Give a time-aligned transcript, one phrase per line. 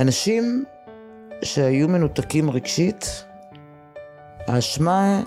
[0.00, 0.64] אנשים
[1.42, 3.24] שהיו מנותקים רגשית,
[4.46, 5.22] האשמה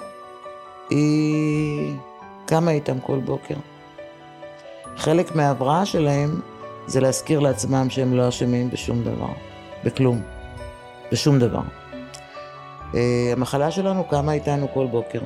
[0.89, 1.93] היא
[2.45, 3.55] קמה איתם כל בוקר.
[4.97, 6.41] חלק מההבראה שלהם
[6.87, 9.33] זה להזכיר לעצמם שהם לא אשמים בשום דבר,
[9.85, 10.21] בכלום,
[11.11, 11.61] בשום דבר.
[12.95, 15.21] אה, המחלה שלנו קמה איתנו כל בוקר.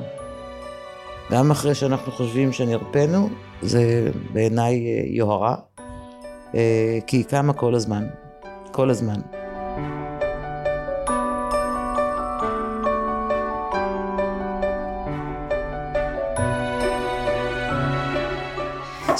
[1.30, 3.28] גם אחרי שאנחנו חושבים שנרפאנו,
[3.62, 5.56] זה בעיניי אה, יוהרה,
[6.54, 8.06] אה, כי היא קמה כל הזמן,
[8.72, 9.37] כל הזמן.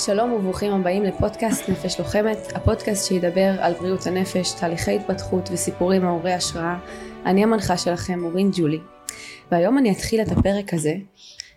[0.09, 6.33] שלום וברוכים הבאים לפודקאסט נפש לוחמת, הפודקאסט שידבר על בריאות הנפש, תהליכי התפתחות וסיפורים מעוררי
[6.33, 6.79] השראה.
[7.27, 8.79] אני המנחה שלכם, אורין ג'ולי.
[9.51, 10.95] והיום אני אתחיל את הפרק הזה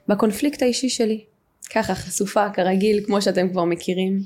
[0.07, 1.23] בקונפליקט האישי שלי.
[1.73, 4.19] ככה חשופה כרגיל, כמו שאתם כבר מכירים.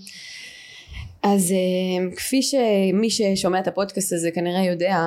[1.23, 4.97] אז אה, כפי שמי ששומע את הפודקאסט הזה כנראה יודע,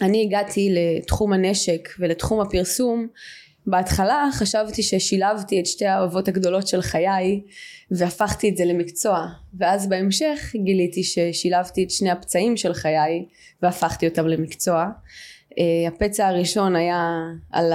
[0.00, 3.06] אני הגעתי לתחום הנשק ולתחום הפרסום
[3.66, 7.40] בהתחלה חשבתי ששילבתי את שתי האהבות הגדולות של חיי
[7.90, 9.26] והפכתי את זה למקצוע
[9.58, 13.26] ואז בהמשך גיליתי ששילבתי את שני הפצעים של חיי
[13.62, 14.86] והפכתי אותם למקצוע.
[15.58, 17.20] אה, הפצע הראשון היה
[17.52, 17.72] על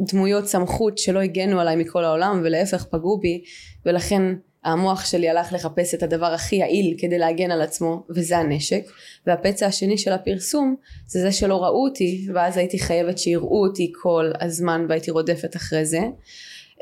[0.00, 3.42] הדמויות סמכות שלא הגנו עליי מכל העולם ולהפך פגעו בי
[3.86, 4.22] ולכן
[4.64, 8.84] המוח שלי הלך לחפש את הדבר הכי יעיל כדי להגן על עצמו וזה הנשק.
[9.26, 14.32] והפצע השני של הפרסום זה זה שלא ראו אותי ואז הייתי חייבת שיראו אותי כל
[14.40, 16.00] הזמן והייתי רודפת אחרי זה.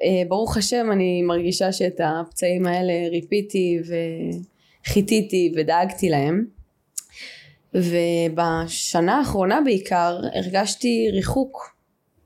[0.02, 3.78] אה, ברוך השם אני מרגישה שאת הפצעים האלה ריפיתי
[4.86, 6.44] וחיתיתי ודאגתי להם.
[7.74, 11.76] ובשנה האחרונה בעיקר הרגשתי ריחוק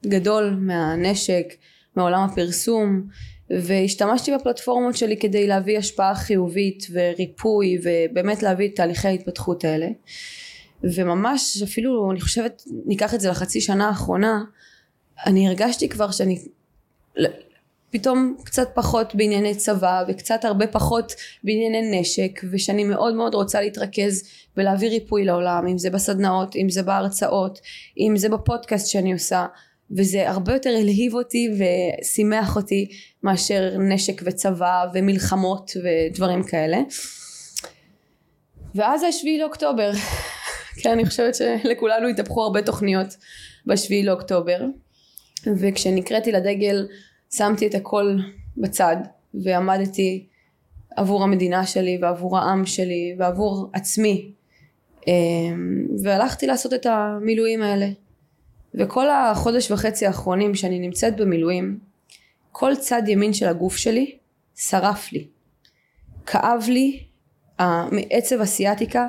[0.07, 1.55] גדול מהנשק
[1.97, 3.09] מעולם הפרסום
[3.51, 9.87] והשתמשתי בפלטפורמות שלי כדי להביא השפעה חיובית וריפוי ובאמת להביא את תהליכי ההתפתחות האלה.
[10.83, 14.45] וממש אפילו אני חושבת ניקח את זה לחצי שנה האחרונה
[15.27, 16.39] אני הרגשתי כבר שאני
[17.91, 21.15] פתאום קצת פחות בענייני צבא וקצת הרבה פחות
[21.45, 26.83] בענייני נשק ושאני מאוד מאוד רוצה להתרכז ולהביא ריפוי לעולם אם זה בסדנאות אם זה
[26.83, 27.61] בהרצאות
[27.99, 29.47] אם זה בפודקאסט שאני עושה
[29.91, 32.89] וזה הרבה יותר הלהיב אותי ושימח אותי
[33.23, 36.79] מאשר נשק וצבא ומלחמות ודברים כאלה.
[38.75, 39.93] ואז השביעי לאוקטובר
[40.83, 43.17] כן אני חושבת שלכולנו התהפכו הרבה תוכניות
[43.67, 44.61] בשביעי לאוקטובר.
[45.47, 46.87] וכשנקראתי לדגל
[47.31, 48.17] שמתי את הכל
[48.57, 48.97] בצד
[49.35, 50.27] ועמדתי
[50.97, 54.33] עבור המדינה שלי ועבור העם שלי ועבור עצמי.
[55.07, 57.87] אמ, והלכתי לעשות את המילואים האלה
[58.75, 61.79] וכל החודש וחצי האחרונים שאני נמצאת במילואים
[62.53, 64.17] כל צד ימין של הגוף שלי
[64.57, 65.27] שרף לי.
[66.27, 67.05] כאב לי
[67.93, 69.07] מעצב הסיאטיקה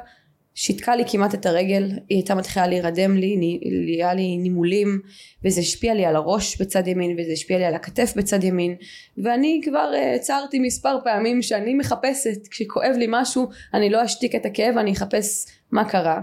[0.55, 4.99] שיתקה לי כמעט את הרגל, היא הייתה מתחילה להירדם לי, היה לי נימולים
[5.43, 8.75] וזה השפיע לי על הראש בצד ימין וזה השפיע לי על הכתף בצד ימין.
[9.23, 14.77] ואני כבר הצהרתי מספר פעמים שאני מחפשת כשכואב לי משהו אני לא אשתיק את הכאב
[14.77, 16.21] אני אחפש מה קרה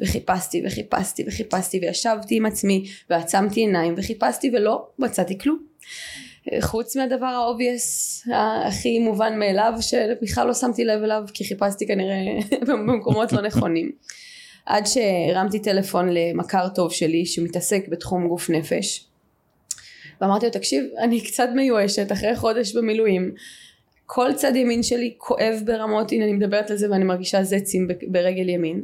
[0.00, 5.66] וחיפשתי וחיפשתי וחיפשתי וישבתי עם עצמי ועצמתי עיניים וחיפשתי ולא מצאתי כלום.
[6.60, 8.22] חוץ מהדבר ה obvious
[8.66, 12.16] הכי מובן מאליו שבכלל לא שמתי לב אליו כי חיפשתי כנראה
[12.68, 13.92] במקומות לא נכונים.
[14.66, 19.06] עד שהרמתי טלפון למכר טוב שלי שמתעסק בתחום גוף נפש
[20.20, 23.34] ואמרתי לו תקשיב אני קצת מיואשת אחרי חודש במילואים
[24.06, 28.48] כל צד ימין שלי כואב ברמות הנה אני מדברת על זה ואני מרגישה זצים ברגל
[28.48, 28.82] ימין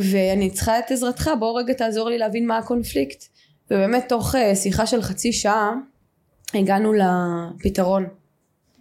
[0.00, 3.24] ואני צריכה את עזרתך בוא רגע תעזור לי להבין מה הקונפליקט.
[3.70, 5.72] ובאמת תוך אה, שיחה של חצי שעה
[6.54, 8.06] הגענו לפתרון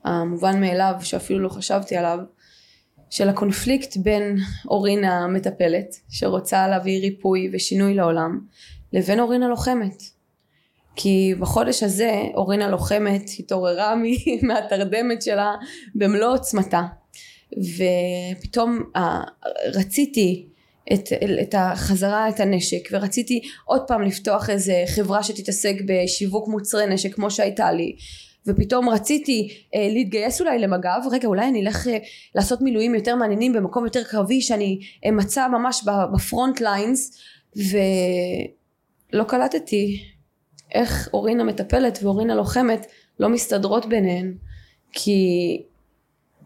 [0.03, 2.19] המובן מאליו שאפילו לא חשבתי עליו
[3.09, 8.39] של הקונפליקט בין אורין המטפלת שרוצה להביא ריפוי ושינוי לעולם
[8.93, 10.03] לבין אורין הלוחמת.
[10.95, 13.95] כי בחודש הזה אורין הלוחמת התעוררה
[14.47, 15.55] מהתרדמת שלה
[15.95, 16.81] במלוא עוצמתה.
[17.51, 18.83] ופתאום
[19.73, 20.47] רציתי
[20.93, 21.09] את,
[21.41, 27.31] את החזרה את הנשק ורציתי עוד פעם לפתוח איזה חברה שתתעסק בשיווק מוצרי נשק כמו
[27.31, 27.95] שהייתה לי.
[28.47, 31.97] ופתאום רציתי אה, להתגייס אולי למג"ב רגע אולי אני אלך אה,
[32.35, 34.79] לעשות מילואים יותר מעניינים במקום יותר קרבי שאני
[35.09, 37.17] אמצא אה, ממש בפרונט ליינס.
[37.55, 40.03] ולא קלטתי
[40.73, 42.85] איך אורין המטפלת ואורין הלוחמת
[43.19, 44.33] לא מסתדרות ביניהן.
[44.91, 45.61] כי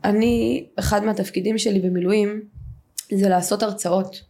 [0.03, 2.41] אני אחד מהתפקידים שלי במילואים
[3.13, 4.21] זה לעשות הרצאות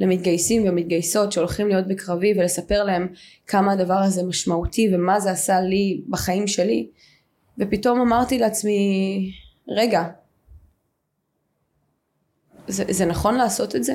[0.00, 3.08] למתגייסים ומתגייסות שהולכים להיות בקרבי ולספר להם
[3.46, 6.86] כמה הדבר הזה משמעותי ומה זה עשה לי בחיים שלי
[7.58, 9.30] ופתאום אמרתי לעצמי
[9.68, 10.08] רגע
[12.68, 13.94] זה, זה נכון לעשות את זה?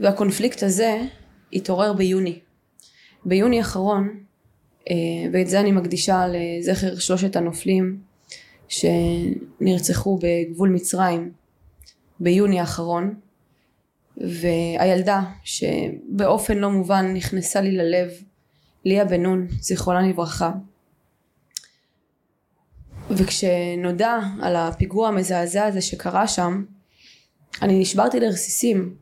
[0.00, 1.02] והקונפליקט הזה
[1.52, 2.38] התעורר ביוני.
[3.24, 4.20] ביוני האחרון,
[4.90, 4.94] אה,
[5.32, 8.00] ואת זה אני מקדישה לזכר שלושת הנופלים
[8.68, 11.32] שנרצחו בגבול מצרים
[12.20, 13.14] ביוני האחרון,
[14.20, 18.10] והילדה שבאופן לא מובן נכנסה לי ללב,
[18.84, 20.50] ליה בן נון, זיכרונה לברכה.
[23.10, 26.64] וכשנודע על הפיגוע המזעזע הזה שקרה שם,
[27.62, 28.94] אני נשברתי לרסיסים.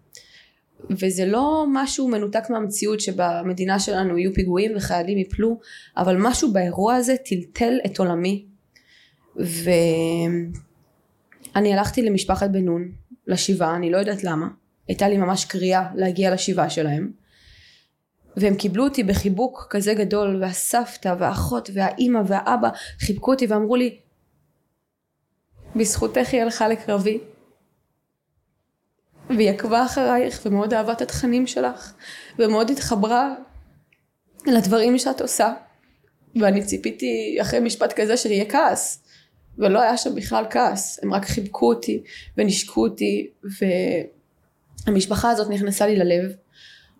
[0.91, 5.61] וזה לא משהו מנותק מהמציאות שבמדינה שלנו יהיו פיגועים וחיילים יפלו,
[5.97, 8.44] אבל משהו באירוע הזה טלטל את עולמי.
[9.37, 9.75] ואני
[11.55, 12.93] הלכתי למשפחת בן נון,
[13.26, 14.49] לשבעה, אני לא יודעת למה.
[14.88, 17.12] הייתה לי ממש קריאה להגיע לשבעה שלהם.
[18.37, 22.69] והם קיבלו אותי בחיבוק כזה גדול, והסבתא והאחות והאימא והאבא
[23.00, 23.99] חיבקו אותי ואמרו לי,
[25.76, 27.19] בזכותך היא הלכה לקרבי,
[29.29, 31.93] והיא עקבה אחרייך ומאוד אהבה את התכנים שלך
[32.38, 33.35] ומאוד התחברה
[34.46, 35.55] לדברים שאת עושה.
[36.40, 39.05] ואני ציפיתי אחרי משפט כזה שיהיה כעס.
[39.58, 41.00] ולא היה שם בכלל כעס.
[41.02, 42.02] הם רק חיבקו אותי
[42.37, 43.31] ונשקו אותי
[44.88, 46.32] והמשפחה הזאת נכנסה לי ללב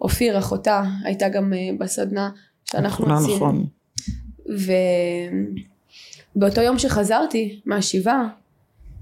[0.01, 2.31] אופיר אחותה הייתה גם אה, בסדנה
[2.65, 3.67] שאנחנו נכון, נכון.
[6.37, 8.29] ובאותו יום שחזרתי מהשבעה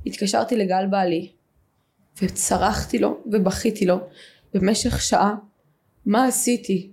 [0.06, 1.32] התקשרתי לגל בעלי
[2.22, 3.96] וצרחתי לו ובכיתי לו
[4.54, 5.34] במשך שעה
[6.06, 6.90] מה עשיתי?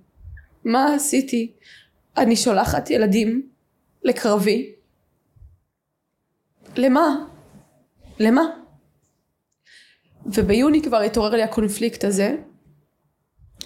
[0.66, 1.52] מה עשיתי?
[2.18, 3.50] אני שולחת ילדים
[4.04, 4.72] לקרבי
[6.76, 7.26] למה?
[8.20, 8.63] למה?
[10.26, 12.36] וביוני כבר התעורר לי הקונפליקט הזה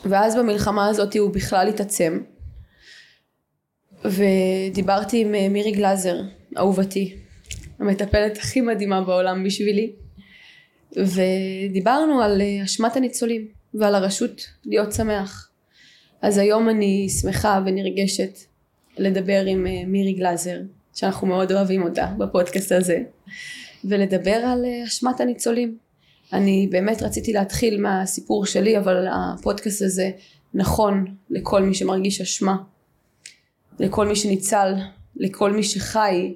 [0.05, 2.19] ואז במלחמה הזאת הוא בכלל התעצם
[4.05, 6.21] ודיברתי עם אה, מירי גלאזר
[6.57, 7.15] אהובתי
[7.79, 9.91] המטפלת הכי מדהימה בעולם בשבילי
[10.95, 15.49] ודיברנו על אה, אשמת הניצולים ועל הרשות להיות שמח.
[16.21, 18.37] אז היום אני שמחה ונרגשת
[18.97, 20.59] לדבר עם אה, מירי גלאזר,
[20.95, 22.99] שאנחנו מאוד אוהבים אותה בפודקאסט הזה,
[23.85, 25.86] ולדבר על אשמת הניצולים.
[26.33, 30.11] אני באמת רציתי להתחיל מהסיפור שלי, אבל הפודקאסט הזה
[30.53, 32.57] נכון לכל מי שמרגיש אשמה,
[33.79, 34.73] לכל מי שניצל,
[35.15, 36.33] לכל מי שחי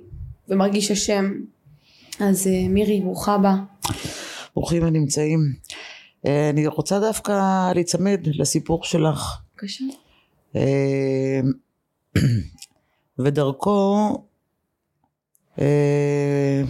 [0.50, 1.32] ומרגיש אשם.
[2.20, 3.56] אז מירי, ברוכה הבאה.
[4.56, 5.40] ברוכים הנמצאים.
[6.26, 9.38] אה, אני רוצה דווקא להיצמד לסיפור שלך.
[9.54, 9.86] בבקשה.
[10.56, 11.42] אה,
[13.20, 13.98] ודרכו,
[15.60, 16.64] אה,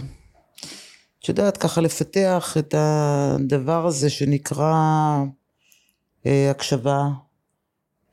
[1.22, 4.74] את יודעת, ככה לפתח את הדבר הזה שנקרא
[6.24, 7.08] הקשבה,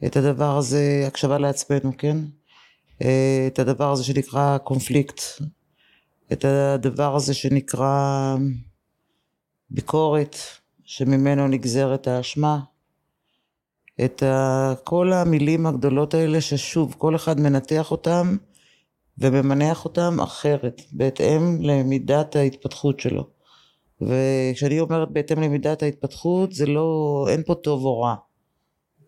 [0.06, 2.18] את הדבר הזה, הקשבה לעצמנו, כן?
[3.48, 5.22] את הדבר הזה שנקרא קונפליקט,
[6.32, 8.36] את הדבר הזה שנקרא
[9.70, 10.36] ביקורת
[10.84, 12.60] שממנו נגזרת האשמה,
[14.06, 14.24] את
[14.84, 18.38] כל המילים הגדולות האלה ששוב כל אחד מנתח אותם
[19.20, 23.28] וממנח אותם אחרת בהתאם למידת ההתפתחות שלו.
[24.02, 28.16] וכשאני אומרת בהתאם למידת ההתפתחות זה לא אין פה טוב או רע.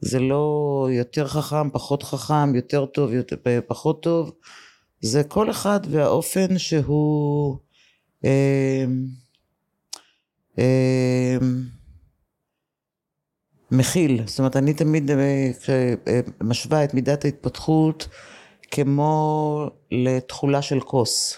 [0.01, 3.35] זה לא יותר חכם פחות חכם יותר טוב יותר
[3.67, 4.31] פחות טוב.
[5.01, 7.57] זה כל אחד והאופן שהוא
[8.25, 8.85] אה,
[10.57, 11.63] אמ,
[13.71, 15.51] מכיל, זאת אומרת אני תמיד אה,
[16.07, 18.07] אה, משווה את מידת ההתפתחות
[18.71, 21.37] כמו לתכולה של כוס,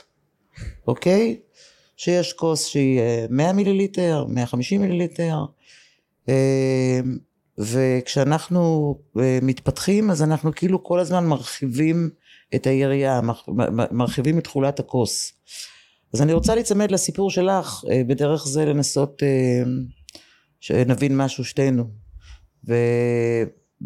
[0.88, 1.40] אוקיי?
[1.98, 5.46] שיש כוס שהיא 100 אה, מיליליטר, 150 מיליליטר,
[6.28, 6.34] אמ,
[7.58, 12.10] וכשאנחנו מתפתחים אז אנחנו כאילו כל הזמן מרחיבים
[12.56, 13.22] את היריעה,
[13.92, 15.34] מרחיבים את תכולת הכוס.
[16.14, 19.64] אז אני רוצה להיצמד לסיפור שלך, אה, בדרך זה לנסות אה,
[20.60, 21.84] שנבין משהו שתינו.
[22.68, 22.74] ו...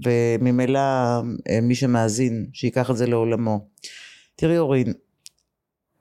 [0.06, 3.68] וממילא אה, מי שמאזין, שייקח את זה לעולמו.
[4.36, 4.94] תראי אורין,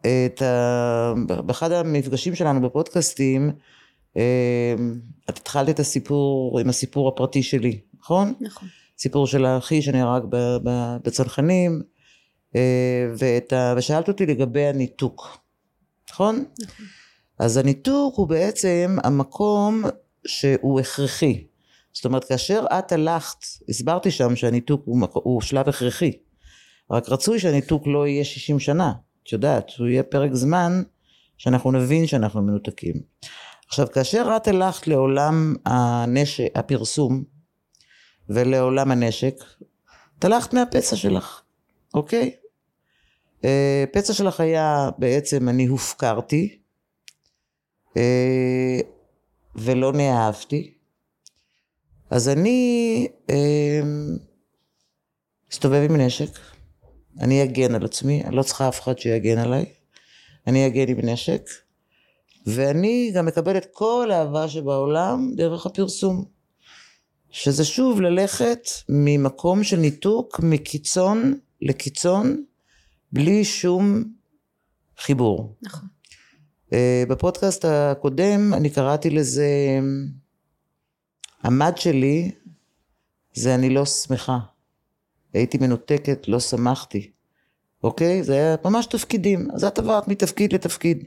[0.01, 1.13] את ה...
[1.27, 3.51] באחד המפגשים שלנו בפודקאסטים,
[5.31, 8.35] את התחלת את הסיפור עם הסיפור הפרטי שלי, נכון?
[8.41, 8.69] נכון.
[8.99, 10.23] סיפור של האחי שנהרג
[11.05, 11.83] בצנחנים,
[13.19, 13.75] ואת ה...
[13.77, 15.39] ושאלת אותי לגבי הניתוק.
[16.11, 16.45] נכון?
[16.63, 16.87] נכון.
[17.39, 19.83] אז הניתוק הוא בעצם המקום
[20.27, 21.45] שהוא הכרחי.
[21.97, 23.39] זאת אומרת, כאשר את הלכת,
[23.69, 26.13] הסברתי שם שהניתוק הוא, הוא שלב הכרחי.
[26.91, 28.93] רק רצוי שהניתוק לא יהיה 60 שנה.
[29.23, 30.83] את יודעת, הוא יהיה פרק זמן
[31.39, 32.95] שאנחנו נבין שאנחנו מנותקים.
[33.69, 37.25] עכשיו, כאשר את הלכת לעולם הנשק, הפרסום
[38.29, 39.35] ולעולם הנשק,
[40.19, 41.43] את הלכת מהפצע שלך,
[41.95, 42.37] אוקיי?
[43.45, 46.59] אה, פצע שלך היה בעצם אני הופקרתי
[47.97, 48.81] אה,
[49.55, 50.76] ולא נאהבתי
[52.11, 53.81] אז אני אה,
[55.53, 56.39] אסתובב עם נשק,
[57.21, 59.65] אני אגן על עצמי, אני לא צריכה אף אחד שיגן עליי,
[60.47, 61.43] אני אגן עם נשק,
[62.47, 66.25] ואני גם מקבל את כל האהבה שבעולם דרך הפרסום.
[67.31, 72.45] שזה שוב ללכת ממקום של ניתוק מקיצון לקיצון
[73.13, 74.05] בלי שום
[74.99, 75.57] חיבור.
[75.63, 75.89] נכון.
[76.73, 79.49] אה, בפודקאסט הקודם אני קראתי לזה
[81.43, 82.31] המד שלי
[83.35, 84.39] זה אני לא שמחה.
[85.35, 87.11] הייתי מנותקת, לא שמחתי.
[87.85, 88.23] אוקיי?
[88.23, 89.51] זה היה ממש תפקידים.
[89.51, 91.05] אז את עברת מתפקיד לתפקיד.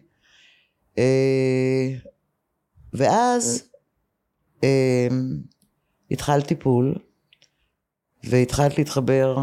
[0.97, 1.89] אה,
[2.93, 3.69] ואז
[4.63, 5.07] אה,
[6.11, 6.95] התחלת טיפול,
[8.23, 9.37] והתחלת להתחבר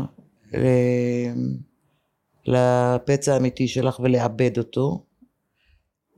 [2.47, 5.05] לפצע האמיתי שלך ולעבד אותו,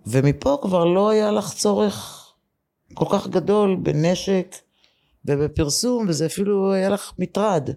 [0.07, 2.18] ומפה כבר לא היה לך צורך
[2.95, 4.57] כל כך גדול בנשק
[5.25, 7.71] ובפרסום, וזה אפילו היה לך מטרד,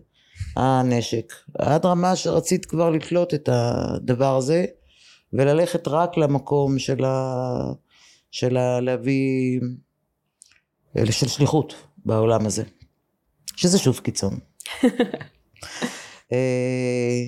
[0.55, 1.33] הנשק.
[1.59, 4.65] עד רמה שרצית כבר לתלות את הדבר הזה,
[5.33, 7.53] וללכת רק למקום של ה...
[8.31, 8.79] של ה...
[8.79, 9.59] להביא...
[11.11, 11.75] של שליחות
[12.05, 12.63] בעולם הזה.
[13.55, 14.39] שזה שוב קיצון.
[16.31, 17.23] אה,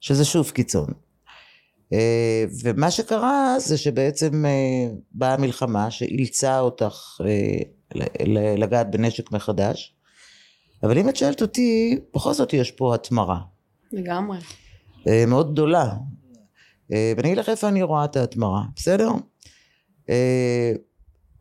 [0.00, 0.86] שזה שוב קיצון.
[1.92, 7.20] אה, ומה שקרה זה שבעצם אה, באה מלחמה שאילצה אותך
[8.58, 9.94] לגעת בנשק מחדש,
[10.82, 13.40] אבל אם את שואלת אותי, בכל זאת יש פה התמרה.
[13.92, 14.38] לגמרי.
[15.26, 15.94] מאוד גדולה.
[16.90, 19.10] ואני אגיד לך איפה אני רואה את ההתמרה, בסדר?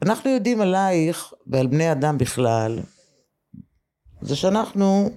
[0.02, 2.80] אנחנו יודעים עלייך ועל בני אדם בכלל,
[4.22, 5.10] זה שאנחנו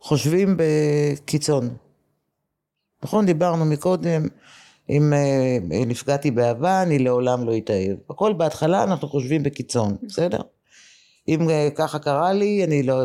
[0.00, 1.76] חושבים בקיצון.
[3.02, 3.26] נכון?
[3.26, 4.26] דיברנו מקודם,
[4.90, 7.96] אם אה, נפגעתי באהבה, אני לעולם לא אתאהב.
[8.10, 10.40] הכל בהתחלה אנחנו חושבים בקיצון, בסדר?
[11.28, 13.02] אם אה, ככה קרה לי, אני לא,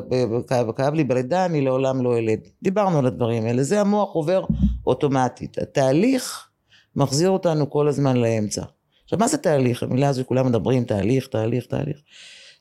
[0.77, 2.39] כאב לי בלידה, אני לעולם לא אלד.
[2.63, 4.45] דיברנו על הדברים האלה, זה המוח עובר
[4.87, 5.57] אוטומטית.
[5.57, 6.47] התהליך
[6.95, 8.63] מחזיר אותנו כל הזמן לאמצע.
[9.03, 9.83] עכשיו מה זה תהליך?
[9.83, 11.97] המילה הזו כולם מדברים תהליך, תהליך, תהליך.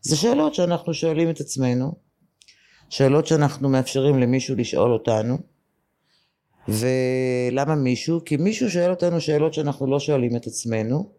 [0.03, 1.93] זה שאלות שאנחנו שואלים את עצמנו,
[2.91, 5.39] שאלות שאנחנו מאפשרים למישהו לשאול אותנו,
[6.69, 8.25] ולמה מישהו?
[8.25, 11.11] כי מישהו שואל אותנו שאלות שאנחנו לא שואלים את עצמנו,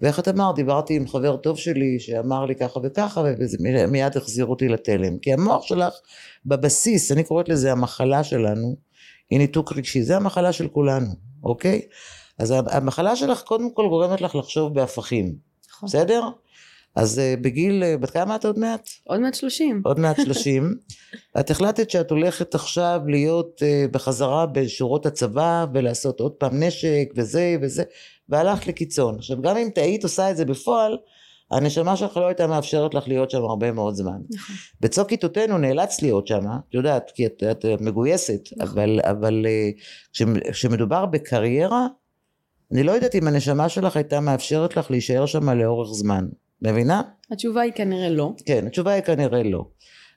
[0.00, 4.46] ואיך את אמרת, דיברתי עם חבר טוב שלי שאמר לי ככה וככה, וזה מיד החזיר
[4.46, 5.18] אותי לתלם.
[5.18, 5.94] כי המוח שלך
[6.46, 8.76] בבסיס, אני קוראת לזה המחלה שלנו,
[9.30, 11.10] היא ניתוק רגשי, זה המחלה של כולנו,
[11.44, 11.80] אוקיי?
[12.38, 15.34] אז המחלה שלך קודם כל גורמת לך לחשוב בהפכים,
[15.70, 15.88] נכון.
[15.88, 16.28] בסדר?
[16.96, 18.88] אז אה, בגיל, אה, בת כמה את עוד מעט?
[19.04, 19.82] עוד מעט שלושים.
[19.84, 20.74] עוד מעט שלושים.
[21.40, 27.56] את החלטת שאת הולכת עכשיו להיות אה, בחזרה בשורות הצבא ולעשות עוד פעם נשק וזה
[27.62, 27.82] וזה,
[28.28, 29.16] והלכת לקיצון.
[29.18, 30.96] עכשיו גם אם היית עושה את זה בפועל,
[31.50, 34.18] הנשמה שלך לא הייתה מאפשרת לך להיות שם הרבה מאוד זמן.
[34.30, 34.56] נכון.
[34.80, 38.68] בצוק עיתותינו נאלץ להיות שם, את יודעת, כי את, את מגויסת, נכון.
[38.68, 39.46] אבל, אבל
[40.52, 41.86] כשמדובר בקריירה,
[42.72, 46.26] אני לא יודעת אם הנשמה שלך הייתה מאפשרת לך להישאר שם לאורך זמן.
[46.62, 47.02] מבינה?
[47.30, 48.32] התשובה היא כנראה לא.
[48.46, 49.66] כן, התשובה היא כנראה לא.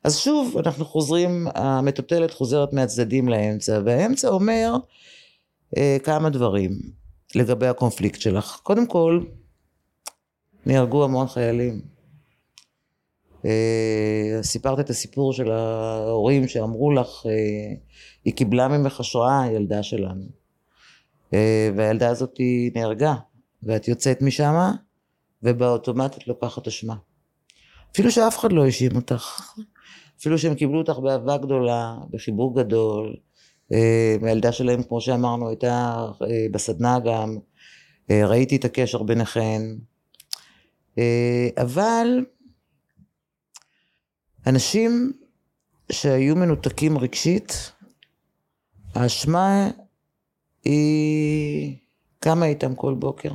[0.04, 4.76] אז שוב אנחנו חוזרים, המטוטלת חוזרת מהצדדים לאמצע, והאמצע אומר
[5.78, 6.72] אה, כמה דברים
[7.36, 8.60] לגבי הקונפליקט שלך.
[8.64, 9.24] קודם כל,
[10.66, 11.82] נהרגו המון חיילים.
[13.46, 17.76] אה, סיפרת את הסיפור של ההורים שאמרו לך, אה,
[18.26, 20.26] היא קיבלה ממך השראה, הילדה שלנו.
[21.34, 22.40] אה, והילדה הזאת
[22.76, 23.16] נהרגה,
[23.64, 24.72] ואת יוצאת משם,
[25.44, 26.96] ובאוטומט את לוקחת אשמה.
[27.92, 29.42] אפילו שאף אחד לא האשים אותך.
[30.20, 33.16] אפילו שהם קיבלו אותך באהבה גדולה, בחיבור גדול.
[33.74, 37.38] אה, הילדה שלהם, כמו שאמרנו, הייתה אה, בסדנה גם.
[38.12, 39.62] אה, ראיתי את הקשר ביניכן.
[41.58, 42.26] אבל
[44.48, 45.14] אנשים
[45.92, 47.72] שהיו מנותקים רגשית,
[48.96, 49.70] האשמה
[50.66, 51.78] היא
[52.20, 53.34] קמה איתם כל בוקר.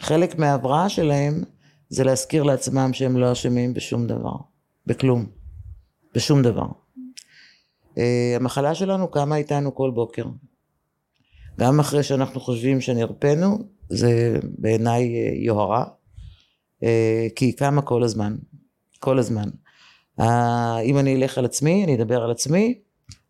[0.00, 1.42] חלק מההבראה שלהם
[1.88, 4.36] זה להזכיר לעצמם שהם לא אשמים בשום דבר,
[4.86, 5.26] בכלום,
[6.14, 6.66] בשום דבר.
[7.94, 7.98] Uh,
[8.36, 10.24] המחלה שלנו קמה איתנו כל בוקר.
[11.58, 16.86] גם אחרי שאנחנו חושבים שנרפאנו, זה בעיניי uh, יוהרה, uh,
[17.36, 18.36] כי היא קמה כל הזמן,
[18.98, 19.48] כל הזמן.
[20.84, 22.78] אם אני אלך על עצמי, אני אדבר על עצמי,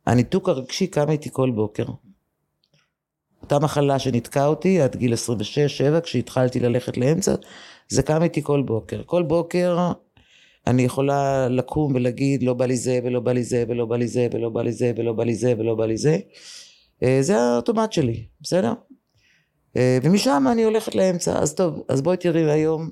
[0.07, 1.85] הניתוק הרגשי קם איתי כל בוקר.
[3.47, 5.15] אותה מחלה שניתקה אותי עד גיל
[5.97, 7.35] 26-7 כשהתחלתי ללכת לאמצע,
[7.89, 9.03] זה קם איתי כל בוקר.
[9.07, 9.79] כל בוקר
[10.67, 14.09] אני יכולה לקום ולהגיד לא בא לי זה ולא בא לי זה ולא בא לי
[14.09, 16.19] זה ולא בא לי זה ולא בא לי זה ולא בא לי זה.
[17.03, 18.73] אה, זה האוטומט שלי, בסדר?
[19.77, 21.39] אה, ומשם אני הולכת לאמצע.
[21.39, 22.91] אז טוב, אז בואי תראי היום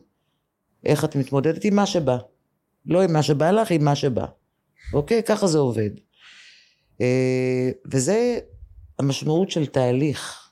[0.85, 2.17] איך את מתמודדת עם מה שבא.
[2.87, 4.27] לא עם מה שבא לך, עם מה שבא.
[4.93, 5.23] אוקיי?
[5.23, 5.91] ככה זה עובד.
[7.01, 8.39] אה, וזה
[8.99, 10.44] המשמעות של תהליך.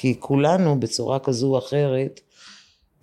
[0.00, 2.20] כי כולנו בצורה כזו או אחרת,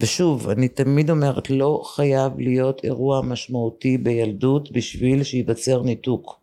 [0.01, 6.39] ושוב, אני תמיד אומרת, לא חייב להיות אירוע משמעותי בילדות בשביל שייווצר ניתוק.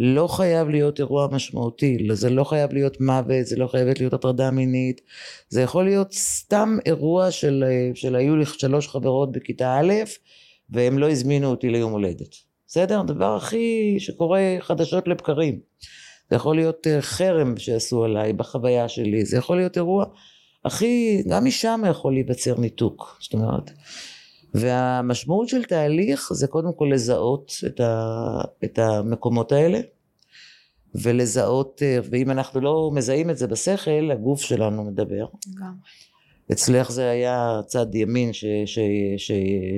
[0.00, 4.50] לא חייב להיות אירוע משמעותי, זה לא חייב להיות מוות, זה לא חייבת להיות הטרדה
[4.50, 5.00] מינית,
[5.48, 9.92] זה יכול להיות סתם אירוע של, של היו לי שלוש חברות בכיתה א'
[10.70, 12.36] והם לא הזמינו אותי ליום הולדת.
[12.66, 13.00] בסדר?
[13.00, 15.60] הדבר הכי שקורה חדשות לבקרים.
[16.32, 20.04] זה יכול להיות אה, חרם שעשו עליי בחוויה שלי, זה יכול להיות אירוע
[20.64, 23.70] הכי, גם משם יכול להיווצר ניתוק, זאת אומרת.
[24.54, 29.80] והמשמעות של תהליך זה קודם כל לזהות את, ה, את המקומות האלה
[30.94, 35.26] ולזהות, אה, ואם אנחנו לא מזהים את זה בשכל, הגוף שלנו מדבר.
[35.60, 35.74] גם.
[36.52, 38.44] אצלך זה היה צד ימין, ש...
[38.66, 38.78] ש...
[39.16, 39.32] ש...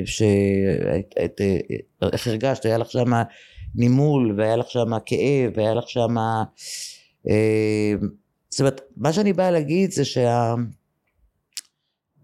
[0.04, 0.23] ש...
[1.25, 1.40] את...
[2.12, 2.64] איך הרגשת?
[2.64, 3.12] היה לך שם
[3.75, 6.16] נימול, והיה לך שם כאב, והיה לך שם...
[7.28, 7.95] אה,
[8.50, 10.54] זאת אומרת, מה שאני באה להגיד זה שה...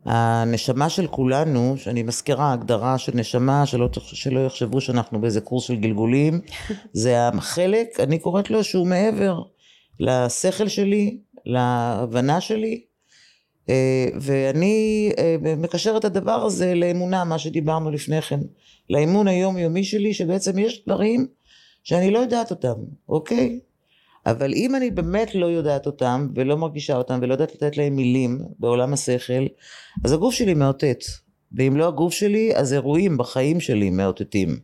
[0.04, 5.76] הנשמה של כולנו, שאני מזכירה הגדרה של נשמה, שלא, שלא יחשבו שאנחנו באיזה קורס של
[5.76, 6.40] גלגולים,
[6.92, 9.42] זה החלק, אני קוראת לו שהוא מעבר
[10.00, 12.80] לשכל שלי, להבנה שלי,
[13.68, 18.40] אה, ואני אה, מקשר את הדבר הזה לאמונה, מה שדיברנו לפני כן,
[18.90, 21.26] לאמון היומיומי שלי, שבעצם יש דברים
[21.82, 22.74] שאני לא יודעת אותם,
[23.08, 23.60] אוקיי?
[24.26, 28.38] אבל אם אני באמת לא יודעת אותם ולא מרגישה אותם ולא יודעת לתת להם מילים
[28.58, 29.46] בעולם השכל
[30.04, 31.04] אז הגוף שלי מאותת.
[31.52, 34.58] ואם לא הגוף שלי אז אירועים בחיים שלי מאותתים.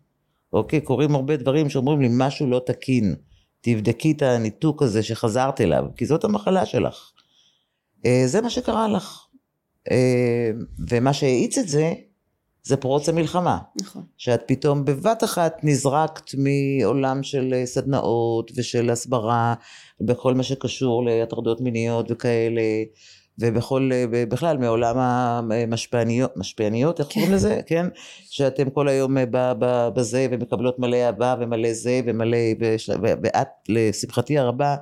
[0.53, 0.81] אוקיי?
[0.81, 3.15] קורים הרבה דברים שאומרים לי משהו לא תקין.
[3.61, 7.11] תבדקי את הניתוק הזה שחזרת אליו כי זאת המחלה שלך.
[8.07, 9.27] אה, זה מה שקרה לך.
[9.91, 10.51] אה,
[10.89, 11.93] ומה שהאיץ את זה
[12.67, 13.59] זה פרוץ המלחמה.
[13.83, 14.03] נכון.
[14.17, 19.55] שאת פתאום בבת אחת נזרקת מעולם של אה, סדנאות ושל הסברה
[20.01, 22.61] בכל מה שקשור להטרדות מיניות וכאלה
[23.39, 27.61] ובכל, אה, בכלל מעולם המשפיעניות, משפיעניות, איך קוראים לזה?
[27.67, 27.87] כן?
[28.31, 29.25] שאתם כל היום אה,
[29.95, 32.39] בזה ומקבלות מלא אהבה ומלא זה ומלא,
[33.23, 34.77] ואת לשמחתי הרבה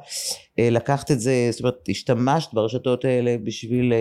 [0.58, 3.92] לקחת את זה, זאת אומרת השתמשת ברשתות האלה בשביל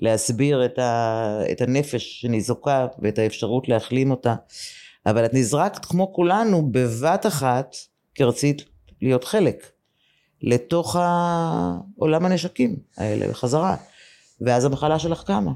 [0.00, 4.34] להסביר את, ה, את הנפש שניזוקה ואת האפשרות להחלים אותה.
[5.06, 7.76] אבל את נזרקת כמו כולנו בבת אחת
[8.14, 8.64] כי רצית
[9.02, 9.66] להיות חלק
[10.42, 10.96] לתוך
[11.96, 13.76] עולם הנשקים האלה בחזרה.
[14.40, 15.52] ואז המחלה שלך קמה.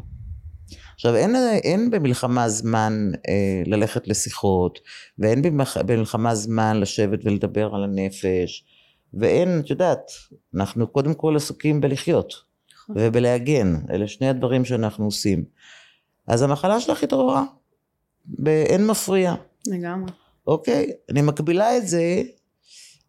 [0.94, 4.78] עכשיו אין, אין במלחמה זמן אה, ללכת לשיחות
[5.18, 5.42] ואין
[5.86, 8.64] במלחמה זמן לשבת ולדבר על הנפש
[9.14, 10.10] ואין את יודעת
[10.54, 12.34] אנחנו קודם כל עסוקים בלחיות
[12.94, 15.44] ובלהגן, אלה שני הדברים שאנחנו עושים.
[16.26, 17.44] אז המחלה שלך התעוררה,
[18.24, 19.34] באין מפריע.
[19.66, 20.12] לגמרי.
[20.46, 20.90] אוקיי?
[21.10, 22.22] אני מקבילה את זה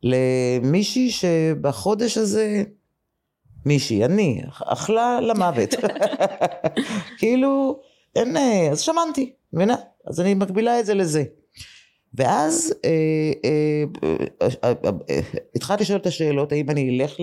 [0.04, 2.64] למישהי שבחודש הזה,
[3.66, 5.70] מישהי, אני, אכלה למוות.
[7.20, 7.82] כאילו,
[8.16, 8.38] אין,
[8.72, 9.76] אז שמנתי, מבינה?
[10.08, 11.24] אז אני מקבילה את זה לזה.
[12.14, 12.90] ואז אה,
[13.46, 14.74] אה, אה, אה,
[15.10, 15.20] אה,
[15.56, 17.20] התחלתי לשאול את השאלות, האם אני אלך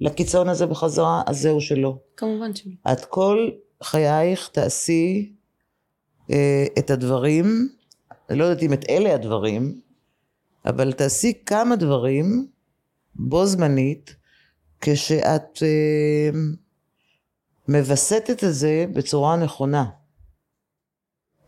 [0.00, 1.98] לקיצון הזה בחזרה, אז זהו שלא.
[2.16, 2.72] כמובן שלא.
[2.92, 3.50] את כל
[3.82, 5.32] חייך תעשי
[6.30, 7.68] אה, את הדברים,
[8.30, 9.80] אני לא יודעת אם את אלה הדברים,
[10.66, 12.46] אבל תעשי כמה דברים
[13.14, 14.16] בו זמנית,
[14.80, 16.30] כשאת אה,
[17.68, 19.84] מווסתת את זה בצורה נכונה.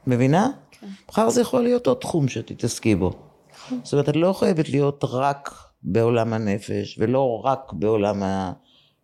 [0.07, 0.51] מבינה?
[0.71, 0.87] כן.
[1.09, 3.13] מחר זה יכול להיות עוד תחום שתתעסקי בו.
[3.53, 3.81] נכון.
[3.85, 8.23] זאת אומרת, את לא חייבת להיות רק בעולם הנפש, ולא רק בעולם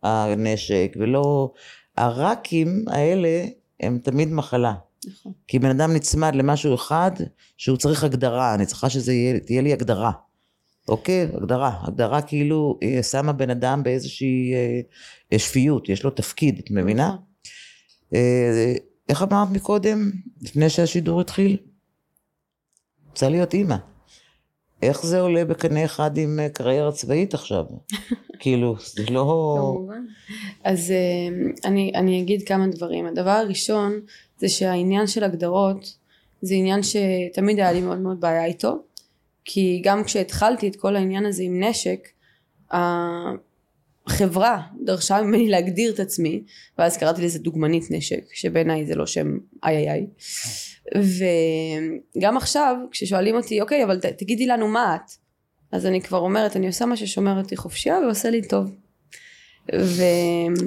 [0.02, 1.52] הנשק, ולא...
[1.98, 3.44] הרקים האלה
[3.80, 4.74] הם תמיד מחלה.
[5.06, 5.32] נכון.
[5.48, 7.10] כי בן אדם נצמד למשהו אחד
[7.56, 10.12] שהוא צריך הגדרה, אני צריכה שזה יהיה, תהיה לי הגדרה.
[10.88, 11.28] אוקיי?
[11.34, 11.78] הגדרה.
[11.82, 12.78] הגדרה כאילו
[13.10, 14.52] שמה בן אדם באיזושהי
[15.32, 17.08] אה, שפיות, יש לו תפקיד, את מבינה?
[17.08, 17.24] נכון.
[18.14, 18.74] אה,
[19.08, 20.10] איך אמרת מקודם,
[20.42, 21.56] לפני שהשידור התחיל?
[23.08, 23.76] רוצה להיות אימא.
[24.82, 27.64] איך זה עולה בקנה אחד עם אה, קריירה צבאית עכשיו?
[28.40, 29.56] כאילו, זה לא...
[29.58, 30.04] כמובן.
[30.64, 33.06] אז אה, אני, אני אגיד כמה דברים.
[33.06, 34.00] הדבר הראשון
[34.38, 35.96] זה שהעניין של הגדרות
[36.42, 38.78] זה עניין שתמיד היה לי מאוד מאוד בעיה איתו,
[39.44, 42.08] כי גם כשהתחלתי את כל העניין הזה עם נשק,
[42.70, 46.42] החברה דרשה ממני להגדיר את עצמי,
[46.78, 50.06] ואז קראתי לזה דוגמנית נשק, שבעיניי זה לא שם איי איי איי.
[50.96, 55.10] וגם עכשיו כששואלים אותי אוקיי אבל ת, תגידי לנו מה את
[55.72, 58.70] אז אני כבר אומרת אני עושה מה ששומר אותי חופשייה ועושה לי טוב
[59.74, 60.02] ו...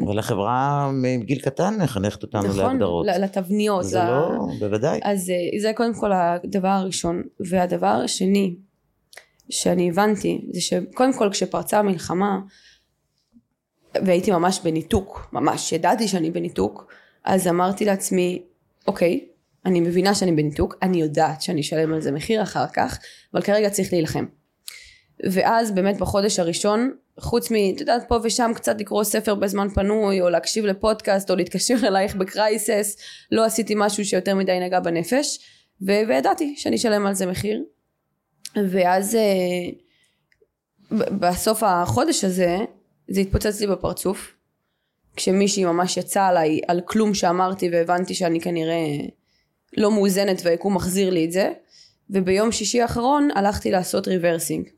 [0.06, 3.06] אבל החברה מגיל קטן מחנכת אותנו נכון, להגדרות.
[3.08, 3.84] ל- לתבניות.
[3.84, 5.00] זה ל- לא, בוודאי.
[5.04, 7.22] אז אה, זה קודם כל הדבר הראשון.
[7.40, 8.56] והדבר השני
[9.50, 12.40] שאני הבנתי זה שקודם כל כשפרצה המלחמה
[13.96, 16.88] והייתי ממש בניתוק, ממש ידעתי שאני בניתוק,
[17.24, 18.42] אז אמרתי לעצמי,
[18.88, 19.26] אוקיי,
[19.66, 23.00] אני מבינה שאני בניתוק, אני יודעת שאני אשלם על זה מחיר אחר כך,
[23.34, 24.26] אבל כרגע צריך להילחם.
[25.32, 30.22] ואז באמת בחודש הראשון, חוץ מ, את יודעת, פה ושם קצת לקרוא ספר בזמן פנוי,
[30.22, 32.98] או להקשיב לפודקאסט, או להתקשר אלייך בקרייסס,
[33.32, 35.40] לא עשיתי משהו שיותר מדי נגע בנפש,
[35.82, 37.64] ו- וידעתי שאני אשלם על זה מחיר.
[38.70, 39.22] ואז אה,
[40.92, 42.58] בסוף החודש הזה,
[43.08, 44.34] זה התפוצץ לי בפרצוף,
[45.16, 48.86] כשמישהי ממש יצאה עליי על כלום שאמרתי והבנתי שאני כנראה
[49.78, 51.52] לא מאוזנת והיקום מחזיר לי את זה,
[52.10, 54.70] וביום שישי האחרון הלכתי לעשות rebirthing.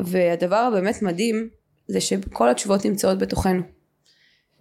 [0.00, 1.48] והדבר הבאמת מדהים
[1.88, 3.62] זה שכל התשובות נמצאות בתוכנו.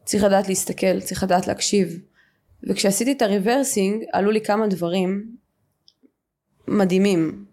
[0.04, 2.00] צריך לדעת להסתכל, צריך לדעת להקשיב.
[2.64, 5.36] וכשעשיתי את ה rebirthing עלו לי כמה דברים
[6.68, 7.46] מדהימים.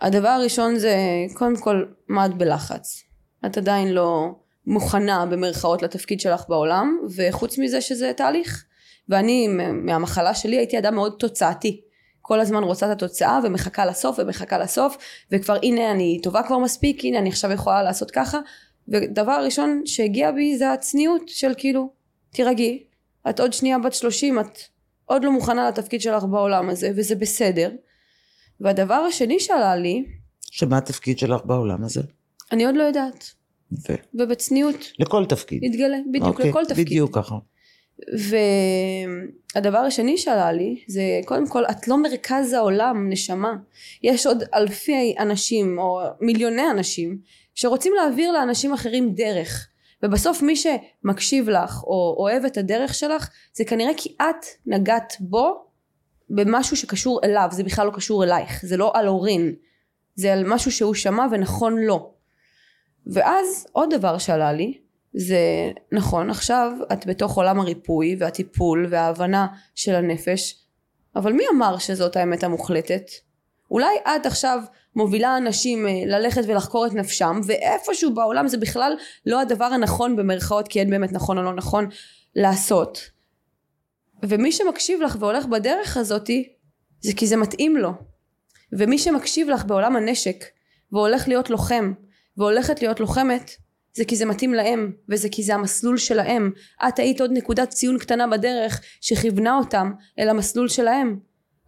[0.00, 0.96] הדבר הראשון זה
[1.34, 3.02] קודם כל מה את בלחץ.
[3.46, 4.34] את עדיין לא
[4.66, 8.64] מוכנה במרכאות לתפקיד שלך בעולם וחוץ מזה שזה תהליך.
[9.08, 11.80] ואני מהמחלה שלי הייתי אדם מאוד תוצאתי.
[12.22, 14.96] כל הזמן רוצה את התוצאה ומחכה לסוף ומחכה לסוף
[15.30, 18.38] וכבר הנה אני טובה כבר מספיק הנה אני עכשיו יכולה לעשות ככה
[18.88, 21.92] ודבר ראשון שהגיע בי זה הצניעות של כאילו
[22.30, 22.84] תירגעי
[23.30, 24.58] את עוד שנייה בת שלושים את
[25.04, 27.70] עוד לא מוכנה לתפקיד שלך בעולם הזה וזה בסדר
[28.60, 30.04] והדבר השני שעלה לי
[30.40, 32.02] שמה התפקיד שלך בעולם הזה?
[32.52, 33.34] אני עוד לא יודעת
[33.72, 33.94] ו...
[34.14, 35.64] ובצניעות לכל תפקיד.
[35.64, 37.34] יתגלה בדיוק אוקיי, לכל תפקיד בדיוק ככה.
[39.54, 43.52] והדבר השני שעלה לי זה קודם כל את לא מרכז העולם נשמה.
[44.02, 47.18] יש עוד אלפי אנשים או מיליוני אנשים
[47.54, 49.68] שרוצים להעביר לאנשים אחרים דרך.
[50.02, 55.64] ובסוף מי שמקשיב לך או אוהב את הדרך שלך זה כנראה כי את נגעת בו
[56.30, 57.48] במשהו שקשור אליו.
[57.50, 59.54] זה בכלל לא קשור אלייך זה לא על אורין
[60.14, 62.12] זה על משהו שהוא שמע ונכון לו.
[63.06, 64.78] ואז עוד דבר שעלה לי
[65.14, 70.58] זה נכון עכשיו את בתוך עולם הריפוי והטיפול וההבנה של הנפש
[71.16, 73.02] אבל מי אמר שזאת האמת המוחלטת?
[73.70, 74.62] אולי את עכשיו
[74.96, 78.92] מובילה אנשים אה, ללכת ולחקור את נפשם ואיפשהו בעולם זה בכלל
[79.26, 81.88] לא הדבר הנכון במרכאות כי אין באמת נכון או לא נכון
[82.36, 83.10] לעשות
[84.22, 86.52] ומי שמקשיב לך והולך בדרך הזאתי
[87.00, 87.90] זה כי זה מתאים לו
[88.72, 90.44] ומי שמקשיב לך בעולם הנשק
[90.92, 91.92] והולך להיות לוחם
[92.36, 93.50] והולכת להיות לוחמת
[93.94, 96.50] זה כי זה מתאים להם וזה כי זה המסלול שלהם.
[96.88, 101.18] את היית עוד נקודת ציון קטנה בדרך שכיוונה אותם אל המסלול שלהם.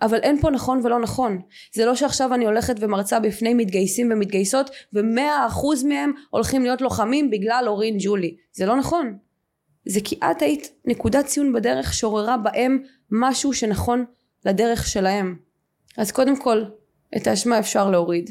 [0.03, 1.41] אבל אין פה נכון ולא נכון.
[1.75, 7.31] זה לא שעכשיו אני הולכת ומרצה בפני מתגייסים ומתגייסות ומאה אחוז מהם הולכים להיות לוחמים
[7.31, 8.37] בגלל אורין ג'ולי.
[8.53, 9.17] זה לא נכון.
[9.87, 14.05] זה כי את היית נקודת ציון בדרך שעוררה בהם משהו שנכון
[14.45, 15.37] לדרך שלהם.
[15.97, 16.65] אז קודם כל
[17.17, 18.31] את האשמה אפשר להוריד.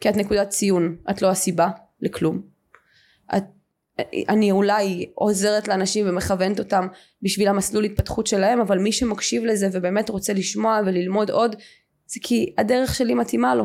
[0.00, 1.68] כי את נקודת ציון את לא הסיבה
[2.00, 2.49] לכלום
[4.28, 6.86] אני אולי עוזרת לאנשים ומכוונת אותם
[7.22, 11.56] בשביל המסלול התפתחות שלהם אבל מי שמקשיב לזה ובאמת רוצה לשמוע וללמוד עוד
[12.06, 13.64] זה כי הדרך שלי מתאימה לו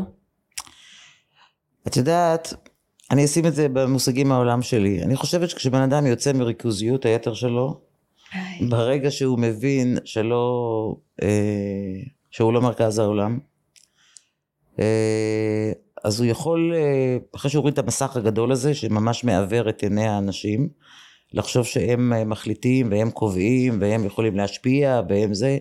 [1.88, 2.54] את יודעת,
[3.12, 5.04] אני אשים את זה במושגים מהעולם שלי.
[5.04, 7.82] אני חושבת שכשבן אדם יוצא מריכוזיות היתר שלו,
[8.70, 12.00] ברגע שהוא מבין שלא, אה,
[12.32, 13.40] שהוא לא מרכז העולם,
[14.80, 14.86] אה,
[16.06, 20.70] אז הוא יכול, אה, אחרי שהוא את המסך הגדול הזה, שממש מעוור את עיני האנשים,
[21.34, 25.58] לחשוב שהם אה, מחליטים והם קובעים והם יכולים להשפיע והם זה,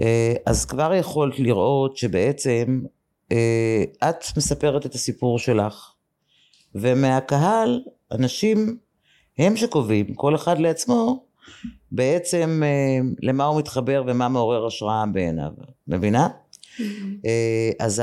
[0.00, 2.82] אה, אז כבר יכולת לראות שבעצם
[4.08, 5.92] את מספרת את הסיפור שלך,
[6.74, 7.80] ומהקהל
[8.12, 8.78] אנשים
[9.38, 11.24] הם שקובעים, כל אחד לעצמו,
[11.92, 12.62] בעצם
[13.22, 15.50] למה הוא מתחבר ומה מעורר השראה בעיניו,
[15.88, 16.28] מבינה?
[17.26, 18.02] אה, אז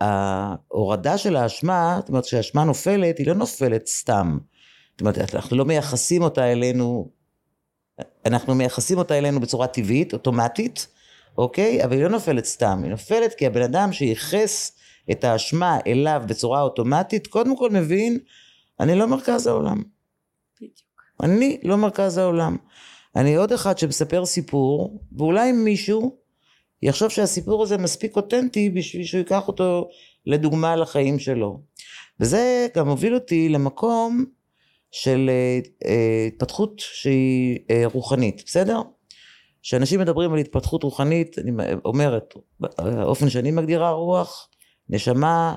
[0.00, 4.38] ההורדה של האשמה, זאת אומרת שהאשמה נופלת, היא לא נופלת סתם.
[4.92, 7.10] זאת אומרת, אנחנו לא מייחסים אותה אלינו,
[8.26, 10.86] אנחנו מייחסים אותה אלינו בצורה טבעית, אוטומטית,
[11.38, 11.84] אוקיי?
[11.84, 14.72] אבל היא לא נופלת סתם, היא נופלת כי הבן אדם שייחס
[15.10, 18.18] את האשמה אליו בצורה אוטומטית, קודם כל מבין,
[18.80, 19.82] אני לא מרכז העולם.
[20.56, 20.72] בדיוק.
[21.22, 22.56] אני לא מרכז העולם.
[23.16, 26.16] אני עוד אחד שמספר סיפור, ואולי מישהו
[26.82, 29.88] יחשוב שהסיפור הזה מספיק אותנטי בשביל שהוא ייקח אותו
[30.26, 31.60] לדוגמה לחיים שלו.
[32.20, 34.24] וזה גם הוביל אותי למקום
[34.90, 38.80] של אה, אה, התפתחות שהיא אה, רוחנית, בסדר?
[39.62, 41.50] כשאנשים מדברים על התפתחות רוחנית, אני
[41.84, 42.34] אומרת,
[42.78, 44.48] האופן שאני מגדירה רוח,
[44.88, 45.54] נשמה,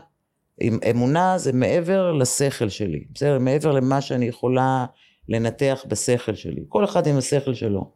[0.61, 3.39] עם אמונה זה מעבר לשכל שלי, בסדר?
[3.39, 4.85] מעבר למה שאני יכולה
[5.29, 6.61] לנתח בשכל שלי.
[6.69, 7.91] כל אחד עם השכל שלו.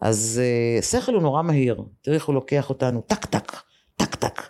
[0.00, 0.40] אז
[0.80, 1.82] uh, שכל הוא נורא מהיר.
[2.02, 3.52] תראי איך הוא לוקח אותנו, טק טק,
[3.96, 4.42] טק טק.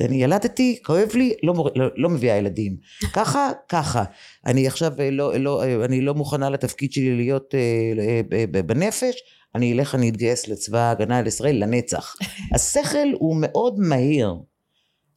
[0.00, 1.70] אני ילדתי, כואב לי, לא, מור...
[1.76, 2.76] לא, לא מביאה ילדים.
[3.16, 4.04] ככה, ככה.
[4.46, 9.14] אני עכשיו לא, לא, אני לא מוכנה לתפקיד שלי להיות uh, בנפש,
[9.54, 12.16] אני אלך, אני אתגייס לצבא ההגנה לישראל לנצח.
[12.54, 14.34] השכל הוא מאוד מהיר.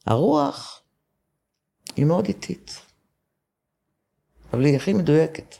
[0.06, 0.82] הרוח
[1.96, 2.80] היא מאוד איטית.
[4.52, 5.54] אבל היא הכי מדויקת.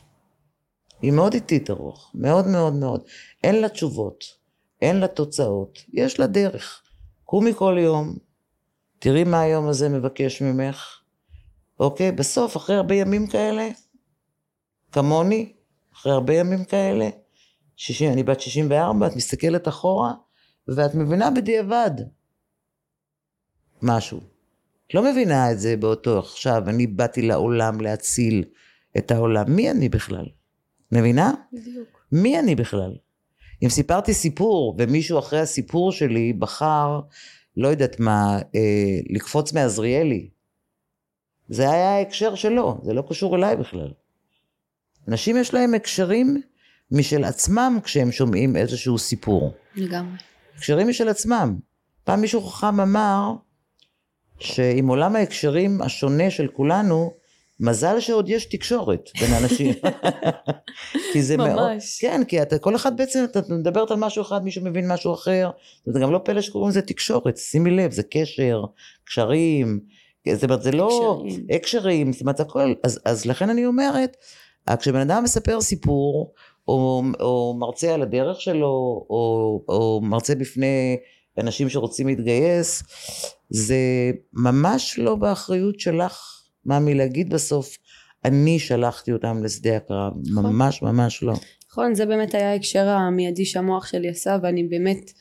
[1.05, 3.01] היא מאוד איטית הרוח, מאוד מאוד מאוד.
[3.43, 4.23] אין לה תשובות,
[4.81, 6.81] אין לה תוצאות, יש לה דרך.
[7.23, 8.17] קומי כל יום,
[8.99, 10.99] תראי מה היום הזה מבקש ממך,
[11.79, 12.11] אוקיי?
[12.11, 13.69] בסוף, אחרי הרבה ימים כאלה,
[14.91, 15.53] כמוני,
[15.93, 17.09] אחרי הרבה ימים כאלה,
[17.75, 20.13] 60, אני בת 64, את מסתכלת אחורה,
[20.67, 21.91] ואת מבינה בדיעבד
[23.81, 24.19] משהו.
[24.87, 28.43] את לא מבינה את זה באותו עכשיו, אני באתי לעולם להציל
[28.97, 29.55] את העולם.
[29.55, 30.25] מי אני בכלל?
[30.91, 31.33] מבינה?
[31.53, 31.87] בדיוק.
[32.11, 32.95] מי אני בכלל?
[33.63, 36.99] אם סיפרתי סיפור ומישהו אחרי הסיפור שלי בחר,
[37.57, 40.29] לא יודעת מה, אה, לקפוץ מעזריאלי,
[41.49, 43.91] זה היה ההקשר שלו, זה לא קשור אליי בכלל.
[45.07, 46.41] אנשים יש להם הקשרים
[46.91, 49.53] משל עצמם כשהם שומעים איזשהו סיפור.
[49.75, 50.17] לגמרי.
[50.55, 51.57] הקשרים משל עצמם.
[52.03, 53.33] פעם מישהו חכם אמר
[54.39, 57.13] שעם עולם ההקשרים השונה של כולנו,
[57.59, 59.73] מזל שעוד יש תקשורת בין אנשים.
[61.13, 61.47] כי זה ממש.
[61.47, 61.71] מאוד...
[61.99, 65.49] כן, כי אתה, כל אחד בעצם, אתה מדברת על משהו אחד, מישהו מבין משהו אחר.
[65.85, 68.63] זה גם לא פלא שקוראים לזה תקשורת, שימי לב, זה קשר,
[69.03, 69.79] קשרים.
[70.33, 71.21] זאת אומרת, זה לא...
[71.23, 71.47] הקשרים.
[71.55, 72.13] הקשרים.
[72.13, 72.73] זאת אומרת, הכל...
[72.83, 74.17] אז, אז לכן אני אומרת,
[74.79, 76.33] כשבן אדם מספר סיפור,
[76.67, 80.97] או, או מרצה על הדרך שלו, או, או מרצה בפני
[81.37, 82.83] אנשים שרוצים להתגייס,
[83.49, 87.77] זה ממש לא באחריות שלך, ממי, להגיד בסוף,
[88.25, 91.33] אני שלחתי אותם לשדה הקרב, ממש ממש לא.
[91.71, 95.11] נכון, זה באמת היה ההקשר המיידי שהמוח שלי עשה, ואני באמת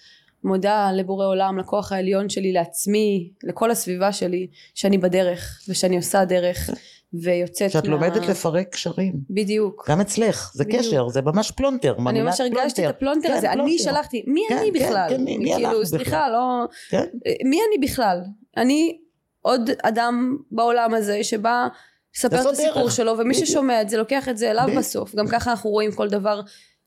[0.45, 6.71] מודה לבורא עולם, לכוח העליון שלי, לעצמי, לכל הסביבה שלי, שאני בדרך, ושאני עושה דרך,
[7.23, 9.87] ויוצאת שאת לומדת לפרק קשרים, בדיוק.
[9.91, 10.81] גם אצלך, זה בדיוק.
[10.83, 12.89] קשר, זה ממש פלונטר, אני ממש הרגשתי.
[12.89, 13.83] את הפלונטר כן, הזה, אני פלונטר.
[13.85, 15.07] שלחתי, מי כן, אני כן, בכלל?
[15.11, 16.29] כן, מי- מי כאילו, סליחה?
[16.29, 16.65] לא...
[16.91, 17.05] כן,
[17.45, 18.21] מי אני בכלל?
[18.57, 18.99] אני
[19.45, 21.69] עוד אדם בעולם הזה שבא
[22.17, 22.93] לספר את הסיפור דרך.
[22.93, 23.35] שלו, ומי.
[23.35, 24.79] ששומע את זה לוקח את זה אליו בדיוק.
[24.79, 25.15] בסוף.
[25.15, 26.41] גם ככה אנחנו רואים כל דבר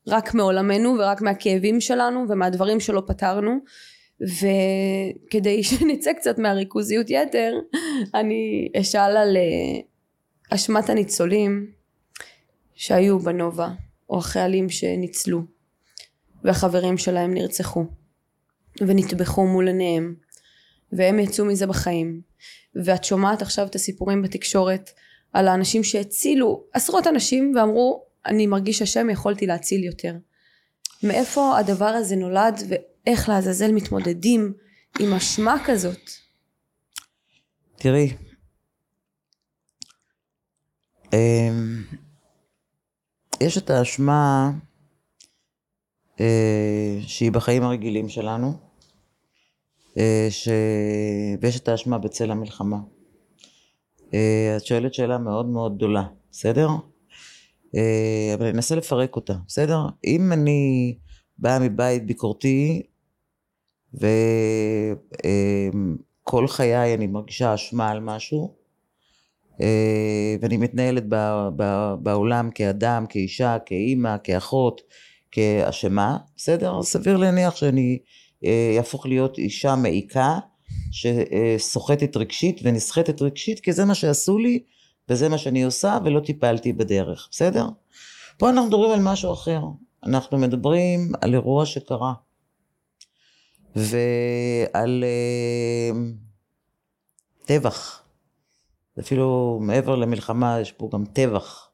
[0.06, 3.58] רק מעולמנו ורק מהכאבים שלנו ומהדברים שלא פתרנו.
[4.20, 7.52] וכדי שנצא קצת מהריכוזיות יתר,
[8.14, 9.80] אני אשאל על אה,
[10.50, 11.70] אשמת הניצולים
[12.74, 13.68] שהיו בנובה,
[14.10, 15.42] או החיילים שניצלו,
[16.44, 17.84] והחברים שלהם נרצחו,
[18.80, 20.14] ונטבחו מול עיניהם,
[20.92, 22.20] והם יצאו מזה בחיים.
[22.84, 24.90] ואת שומעת עכשיו את הסיפורים בתקשורת
[25.32, 30.14] על האנשים שהצילו עשרות אנשים ואמרו אני מרגיש אשם יכולתי להציל יותר.
[31.02, 34.52] מאיפה הדבר הזה נולד ואיך לעזאזל מתמודדים
[34.98, 36.10] עם אשמה כזאת?
[37.76, 38.12] תראי,
[41.12, 41.84] אמ,
[43.40, 44.50] יש את האשמה
[46.20, 48.67] אה, שהיא בחיים הרגילים שלנו,
[50.30, 50.48] ש...
[51.40, 52.78] ויש את האשמה בצל המלחמה.
[54.14, 56.68] אה, את שואלת שאלה מאוד מאוד גדולה, בסדר?
[57.76, 59.78] אה, אבל אני אנסה לפרק אותה, בסדר?
[60.04, 60.94] אם אני
[61.38, 62.82] באה מבית ביקורתי
[63.94, 64.08] וכל
[66.48, 68.54] חיי אני מרגישה אשמה על משהו
[69.60, 71.04] אה, ואני מתנהלת
[72.02, 74.80] בעולם כאדם, כאישה, כאימא, כאחות,
[75.30, 76.82] כאשמה, בסדר?
[76.82, 77.98] סביר להניח שאני
[78.44, 80.38] אה, אהפוך להיות אישה מעיקה
[80.92, 84.62] שסוחטת רגשית ונסחטת רגשית כי זה מה שעשו לי
[85.08, 87.68] וזה מה שאני עושה ולא טיפלתי בדרך, בסדר?
[88.38, 89.60] פה אנחנו מדברים על משהו אחר,
[90.04, 92.12] אנחנו מדברים על אירוע שקרה
[93.76, 95.98] ועל אה,
[97.44, 98.02] טבח,
[99.00, 101.67] אפילו מעבר למלחמה יש פה גם טבח.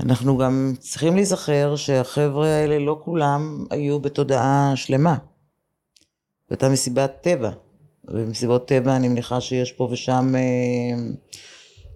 [0.00, 5.14] אנחנו גם צריכים להיזכר שהחבר'ה האלה לא כולם היו בתודעה שלמה.
[5.14, 7.50] זו הייתה מסיבת טבע,
[8.04, 10.40] ובמסיבות טבע אני מניחה שיש פה ושם אה,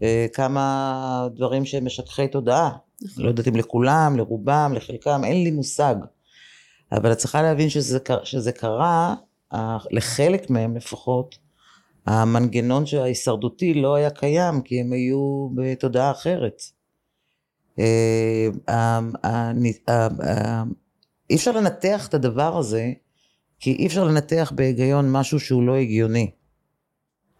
[0.02, 2.70] אה, כמה דברים שהם משככי תודעה.
[3.16, 5.94] לא יודעת אם לכולם, לרובם, לחלקם, אין לי מושג.
[6.92, 9.14] אבל את צריכה להבין שזה, שזה קרה,
[9.54, 11.38] אה, לחלק מהם לפחות,
[12.06, 16.62] המנגנון ההישרדותי לא היה קיים, כי הם היו בתודעה אחרת.
[17.78, 19.52] אה, ה- ה-
[19.90, 20.62] ה-
[21.30, 22.92] אי אפשר לנתח את הדבר הזה,
[23.60, 26.30] כי אי אפשר לנתח בהיגיון משהו שהוא לא הגיוני.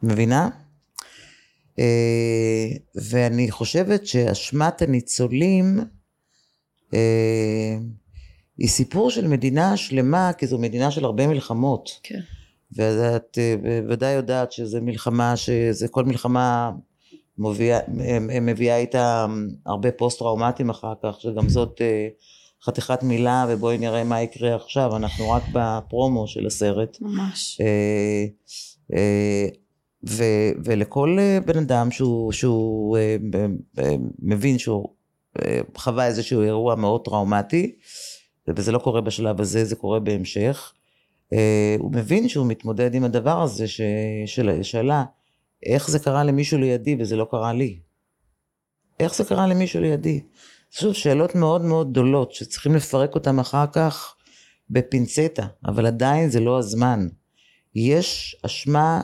[0.03, 0.49] מבינה?
[1.79, 5.81] אה, ואני חושבת שאשמת הניצולים
[6.95, 7.77] אה,
[8.59, 11.90] היא סיפור של מדינה שלמה, כי זו מדינה של הרבה מלחמות.
[12.03, 12.21] כן.
[12.73, 16.71] ואת בוודאי יודעת שזה מלחמה, שזה כל מלחמה
[17.38, 17.79] מביאה,
[18.40, 19.27] מביאה איתה
[19.66, 22.09] הרבה פוסט טראומטיים אחר כך, שגם זאת אה,
[22.64, 26.99] חתיכת מילה, ובואי נראה מה יקרה עכשיו, אנחנו רק בפרומו של הסרט.
[27.01, 27.61] ממש.
[30.09, 30.25] ו,
[30.64, 31.16] ולכל
[31.47, 32.99] בן אדם שהוא, שהוא
[34.18, 34.88] מבין שהוא
[35.77, 37.75] חווה איזשהו אירוע מאוד טראומטי,
[38.49, 40.73] וזה לא קורה בשלב הזה, זה קורה בהמשך.
[41.33, 43.81] אה, הוא מבין שהוא מתמודד עם הדבר הזה ש...
[44.27, 44.62] של...
[44.62, 45.05] שאלה,
[45.66, 47.79] איך זה קרה למישהו לידי וזה לא קרה לי?
[49.01, 50.20] איך זה קרה למישהו לידי?
[50.70, 54.14] שוב, שאלות מאוד מאוד גדולות שצריכים לפרק אותן אחר כך
[54.70, 57.09] בפינצטה, אבל עדיין זה לא הזמן.
[57.75, 59.01] יש אשמה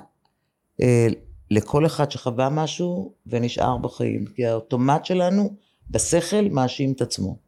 [0.83, 1.07] אה,
[1.51, 5.57] לכל אחד שחווה משהו ונשאר בחיים, כי האוטומט שלנו
[5.91, 7.39] בשכל מאשים את עצמו,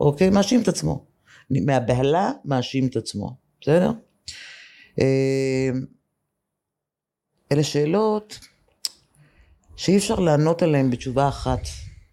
[0.00, 0.30] אוקיי?
[0.30, 1.04] מאשים את עצמו.
[1.50, 3.92] מהבהלה מאשים את עצמו, בסדר?
[5.00, 5.70] אה,
[7.52, 8.38] אלה שאלות
[9.78, 11.60] שאי אפשר לענות עליהן בתשובה אחת.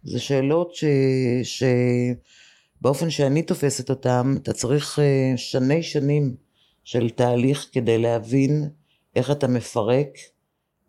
[0.04, 0.84] זה שאלות ש...
[2.82, 6.36] שבאופן שאני תופסת אותן, אתה צריך אה, שני שנים
[6.84, 8.70] של תהליך כדי להבין
[9.16, 10.08] איך אתה מפרק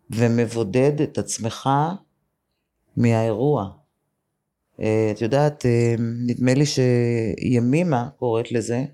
[0.09, 1.69] ומבודד את עצמך
[2.97, 3.69] מהאירוע.
[4.79, 5.65] אה, את יודעת,
[5.99, 8.85] נדמה לי שימימה קוראת לזה,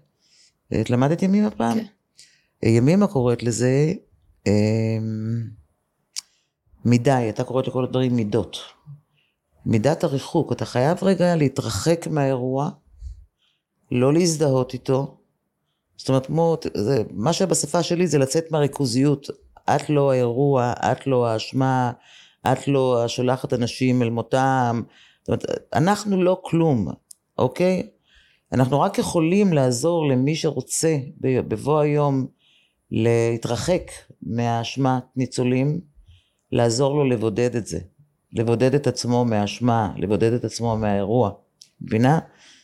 [0.81, 1.79] את למדת ימימה פעם?
[1.79, 1.85] כן.
[2.69, 3.93] ימימה קוראת לזה
[6.85, 8.57] מידה, אתה קוראת לכל הדברים מידות.
[9.65, 12.69] מידת הריחוק, אתה חייב רגע להתרחק מהאירוע,
[13.91, 15.17] לא להזדהות איתו.
[15.97, 19.27] זאת אומרת, כמו, זה, מה שבשפה שלי זה לצאת מהריכוזיות.
[19.69, 21.91] את לא האירוע, את לא האשמה,
[22.51, 24.81] את לא השולחת אנשים אל מותם.
[25.21, 26.87] זאת אומרת, אנחנו לא כלום,
[27.37, 27.89] אוקיי?
[28.51, 32.27] אנחנו רק יכולים לעזור למי שרוצה בבוא היום
[32.91, 33.91] להתרחק
[34.21, 35.81] מהאשמת ניצולים,
[36.53, 37.79] לעזור לו לבודד את זה,
[38.33, 41.31] לבודד את עצמו מהאשמה, לבודד את עצמו מהאירוע.
[41.81, 42.19] מבינה?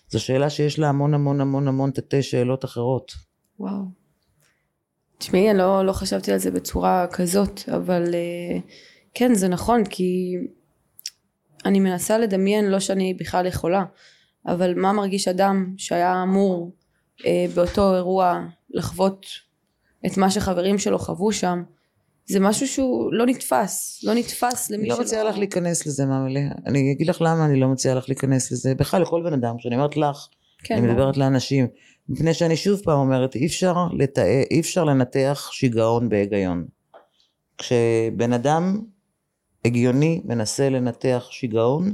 [0.10, 3.12] זו שאלה שיש לה המון המון המון המון תתי שאלות אחרות.
[3.60, 3.84] וואו.
[5.18, 8.62] תשמעי, אני לא, לא חשבתי על זה בצורה כזאת, אבל uh,
[9.14, 10.34] כן, זה נכון, כי
[11.66, 13.84] אני מנסה לדמיין, לא שאני בכלל יכולה,
[14.46, 16.72] אבל מה מרגיש אדם שהיה אמור
[17.20, 17.26] uh,
[17.56, 19.26] באותו אירוע לחוות
[20.06, 21.64] את מה שחברים שלו חוו שם,
[22.30, 24.94] זה משהו שהוא לא נתפס, לא נתפס למי שלא...
[24.94, 26.42] אני לא מציעה לך להיכנס לזה, ממלא.
[26.66, 28.76] אני אגיד לך למה אני לא מציעה לך להיכנס לזה.
[28.76, 30.28] בכלל, לכל בן אדם, כשאני אומרת לך,
[30.64, 31.68] כן, אני מדברת לאנשים,
[32.10, 36.66] מפני שאני שוב פעם אומרת, אי אפשר, לתא, אי אפשר לנתח שיגעון בהיגיון.
[37.58, 38.82] כשבן אדם
[39.66, 41.94] הגיוני מנסה לנתח שיגעון,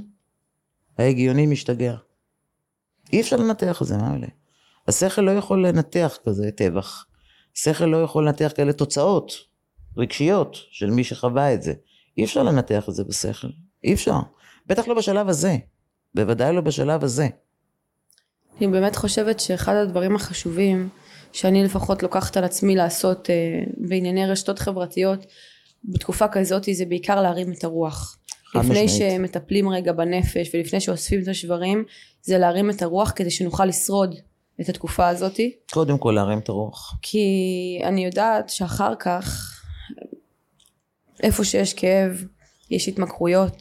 [0.97, 1.95] ההגיוני משתגע.
[3.13, 4.27] אי אפשר לנתח את זה, מה מלא?
[4.87, 7.05] השכל לא יכול לנתח כזה טבח.
[7.53, 9.54] שכל לא יכול לנתח כאלה תוצאות
[9.97, 11.73] רגשיות של מי שחווה את זה.
[12.17, 13.47] אי אפשר לנתח את זה בשכל,
[13.83, 14.19] אי אפשר.
[14.67, 15.57] בטח לא בשלב הזה,
[16.15, 17.27] בוודאי לא בשלב הזה.
[18.57, 20.89] אני באמת חושבת שאחד הדברים החשובים
[21.33, 25.25] שאני לפחות לוקחת על עצמי לעשות אה, בענייני רשתות חברתיות
[25.83, 28.17] בתקופה כזאת זה בעיקר להרים את הרוח.
[28.55, 28.89] לפני משמעית.
[28.89, 31.83] שמטפלים רגע בנפש ולפני שאוספים את השברים
[32.21, 34.15] זה להרים את הרוח כדי שנוכל לשרוד
[34.61, 35.55] את התקופה הזאתי.
[35.71, 36.93] קודם כל להרים את הרוח.
[37.01, 37.27] כי
[37.83, 39.54] אני יודעת שאחר כך,
[41.23, 42.23] איפה שיש כאב,
[42.71, 43.57] יש התמכרויות,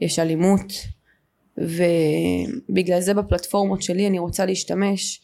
[0.00, 0.72] יש אלימות,
[1.58, 5.20] ובגלל זה בפלטפורמות שלי אני רוצה להשתמש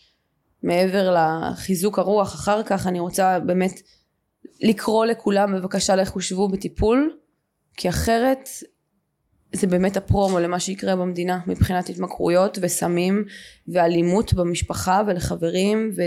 [0.63, 3.81] מעבר לחיזוק הרוח אחר כך אני רוצה באמת
[4.61, 7.17] לקרוא לכולם בבקשה לכו שבו בטיפול
[7.77, 8.49] כי אחרת
[9.53, 13.25] זה באמת הפרומו למה שיקרה במדינה מבחינת התמכרויות וסמים
[13.69, 16.03] ואלימות במשפחה ולחברים ו...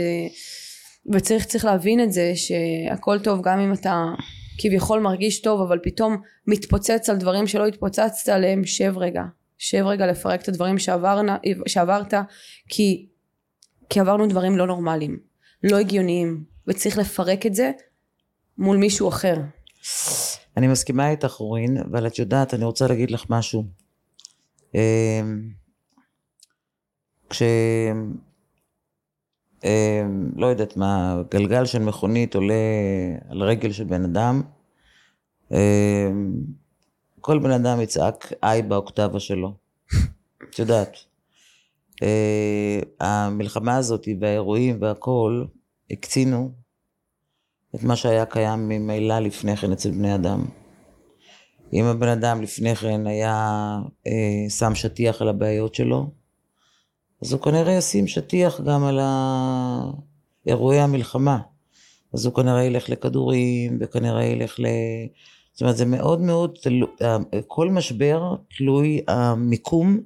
[1.14, 4.06] וצריך צריך להבין את זה שהכל טוב גם אם אתה
[4.58, 9.24] כביכול מרגיש טוב אבל פתאום מתפוצץ על דברים שלא התפוצצת עליהם שב רגע
[9.58, 12.14] שב רגע לפרק את הדברים שעברנה, שעברת
[12.70, 13.08] כי,
[13.90, 15.20] כי עברנו דברים לא נורמליים
[15.64, 17.72] לא הגיוניים וצריך לפרק את זה
[18.58, 19.36] מול מישהו אחר
[20.58, 23.64] אני מסכימה איתך רורין, אבל את יודעת, אני רוצה להגיד לך משהו.
[24.76, 25.50] אמ,
[27.30, 27.42] כש...
[29.64, 32.54] אמ, לא יודעת מה, גלגל של מכונית עולה
[33.30, 34.42] על רגל של בן אדם,
[35.52, 36.34] אמ,
[37.22, 39.54] כל בן אדם יצעק איי באוקטבה שלו.
[40.50, 40.98] את יודעת.
[42.04, 45.46] אה, המלחמה הזאת והאירועים והכל
[45.92, 46.52] הקצינו
[47.76, 50.46] את מה שהיה קיים ממילא לפני כן אצל בני אדם.
[51.74, 56.12] אם הבן אדם לפני כן היה אה, שם שטיח על הבעיות שלו,
[57.24, 59.00] אז הוא כנראה ישים שטיח גם על
[60.48, 61.40] אירועי המלחמה.
[62.14, 64.66] אז הוא כנראה ילך לכדורים, וכנראה ילך ל...
[65.54, 66.88] זאת אומרת, זה מאוד מאוד, תלו...
[67.48, 70.00] כל משבר תלוי המיקום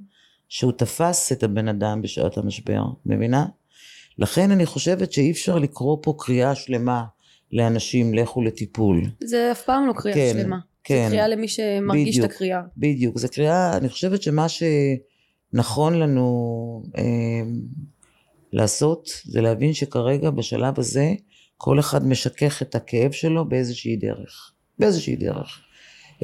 [0.50, 3.46] שהוא תפס את הבן אדם בשעת המשבר, מבינה?
[4.18, 7.04] לכן אני חושבת שאי אפשר לקרוא פה קריאה שלמה
[7.52, 9.02] לאנשים לכו לטיפול.
[9.24, 10.58] זה אף פעם לא קריאה כן, שלמה.
[10.84, 11.04] כן.
[11.06, 12.26] זה קריאה למי שמרגיש בדיוק.
[12.26, 12.62] את הקריאה.
[12.78, 14.50] בדיוק, זו קריאה, אני חושבת שמה
[15.52, 17.42] שנכון לנו אה,
[18.54, 21.14] לעשות זה להבין שכרגע בשלב הזה
[21.58, 25.62] כל אחד משכך את הכאב שלו באיזושהי דרך, באיזושהי דרך.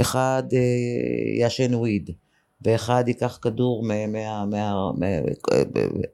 [0.01, 2.09] אחד אה, יעשן וויד,
[2.61, 4.07] ואחד ייקח כדור מה...
[4.07, 5.07] מה, מה, מה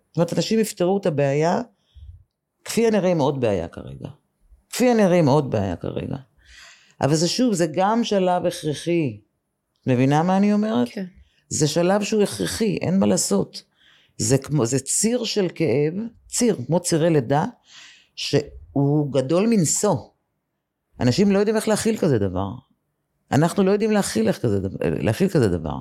[0.10, 1.62] זאת אומרת, אנשים יפתרו את הבעיה
[2.66, 4.10] כפי הנראה עם עוד בעיה כרגע.
[4.70, 6.16] כפי הנראה עם עוד בעיה כרגע.
[7.02, 9.20] אבל זה שוב, זה גם שלב הכרחי.
[9.88, 10.90] מבינה מה אני אומרת?
[10.90, 11.06] כן.
[11.50, 13.64] זה שלב שהוא הכרחי, אין מה לעשות.
[14.18, 15.94] זה כמו, זה ציר של כאב,
[16.28, 17.46] ציר, כמו צירי לידה,
[18.16, 19.96] שהוא גדול מנשוא.
[21.00, 22.50] אנשים לא יודעים איך להכיל כזה דבר.
[23.32, 25.76] אנחנו לא יודעים להכיל, כזה, דבר- להכיל כזה דבר.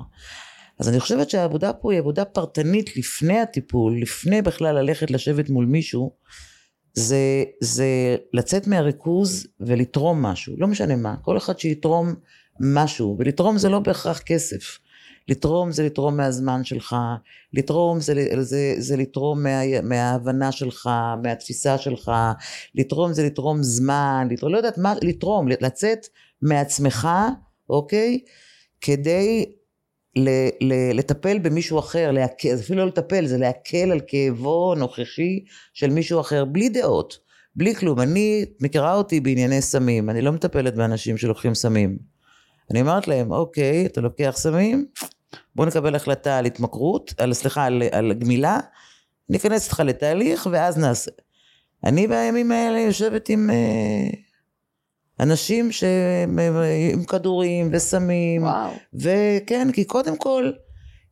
[0.79, 5.65] אז אני חושבת שהעבודה פה היא עבודה פרטנית לפני הטיפול, לפני בכלל ללכת לשבת מול
[5.65, 6.11] מישהו,
[6.93, 12.15] זה, זה לצאת מהריכוז ולתרום משהו, לא משנה מה, כל אחד שיתרום
[12.59, 14.79] משהו, ולתרום זה לא בהכרח כסף.
[15.29, 16.95] לתרום זה לתרום מהזמן שלך,
[17.53, 20.89] לתרום זה, זה, זה לתרום מה, מההבנה שלך,
[21.23, 22.11] מהתפיסה שלך,
[22.75, 26.07] לתרום זה לתרום זמן, לתרום, לא יודעת מה, לתרום, לצאת
[26.41, 27.07] מעצמך,
[27.69, 28.19] אוקיי?
[28.81, 29.45] כדי
[30.15, 30.29] ל,
[30.61, 36.19] ל, לטפל במישהו אחר, להקל, אפילו לא לטפל, זה להקל על כאבו הנוכחי של מישהו
[36.19, 37.19] אחר, בלי דעות,
[37.55, 38.01] בלי כלום.
[38.01, 41.97] אני, מכירה אותי בענייני סמים, אני לא מטפלת באנשים שלוקחים סמים.
[42.71, 44.85] אני אומרת להם, אוקיי, אתה לוקח סמים,
[45.55, 48.59] בוא נקבל החלטה על התמכרות, על, סליחה, על, על גמילה,
[49.29, 51.11] ניכנס איתך לתהליך ואז נעשה.
[51.83, 54.09] אני בימים האלה יושבת עם אה,
[55.19, 58.71] אנשים שהם אה, עם כדורים וסמים, וואו.
[58.93, 60.51] וכן, כי קודם כל,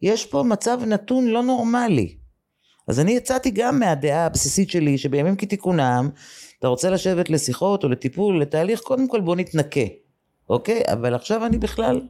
[0.02, 2.18] יש פה מצב נתון לא נורמלי.
[2.88, 6.10] אז אני יצאתי גם מהדעה הבסיסית שלי, שבימים כתיקונם,
[6.60, 9.82] אתה רוצה לשבת לשיחות או לטיפול, לתהליך, קודם כל בוא נתנקה,
[10.50, 10.82] אוקיי?
[10.92, 12.02] אבל עכשיו אני בכלל,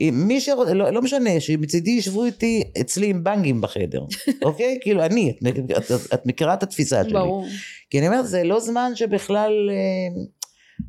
[0.00, 4.04] מי שרוצה, לא, לא משנה, שמצידי ישבו איתי אצלי עם בנגים בחדר,
[4.42, 4.78] אוקיי?
[4.80, 7.12] כאילו אני, את, את, את, את מכירה את התפיסה שלי.
[7.12, 7.46] ברור.
[7.90, 10.22] כי אני אומרת, זה לא זמן שבכלל, אה,